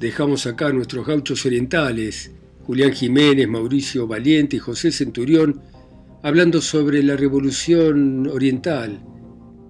Dejamos 0.00 0.46
acá 0.46 0.68
a 0.68 0.72
nuestros 0.72 1.06
gauchos 1.06 1.44
orientales, 1.44 2.30
Julián 2.64 2.92
Jiménez, 2.92 3.48
Mauricio 3.48 4.06
Valiente 4.06 4.56
y 4.56 4.60
José 4.60 4.92
Centurión, 4.92 5.60
hablando 6.22 6.60
sobre 6.60 7.02
la 7.02 7.16
revolución 7.16 8.28
oriental 8.28 9.00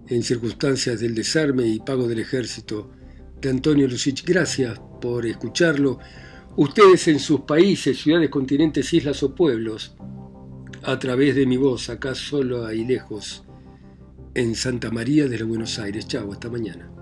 en 0.09 0.23
circunstancias 0.23 1.01
del 1.01 1.15
desarme 1.15 1.67
y 1.67 1.79
pago 1.79 2.07
del 2.09 2.19
ejército 2.19 2.91
de 3.41 3.51
Antonio 3.51 3.89
Lucich. 3.89 4.25
Gracias 4.25 4.79
por 5.01 5.25
escucharlo. 5.25 5.99
Ustedes 6.57 7.09
en 7.09 7.21
sus 7.21 7.41
países, 7.41 7.99
ciudades, 7.99 8.31
continentes, 8.31 8.93
islas 8.93 9.23
o 9.23 9.35
pueblos, 9.35 9.95
a 10.83 10.99
través 10.99 11.37
de 11.37 11.47
mi 11.47 11.57
voz, 11.57 11.89
acá 11.89 12.15
solo 12.15 12.67
ahí 12.67 12.85
lejos, 12.85 13.45
en 14.35 14.55
Santa 14.55 14.91
María 14.91 15.29
de 15.29 15.39
los 15.39 15.49
Buenos 15.49 15.79
Aires. 15.79 16.07
Chao, 16.07 16.33
hasta 16.33 16.51
mañana. 16.51 16.98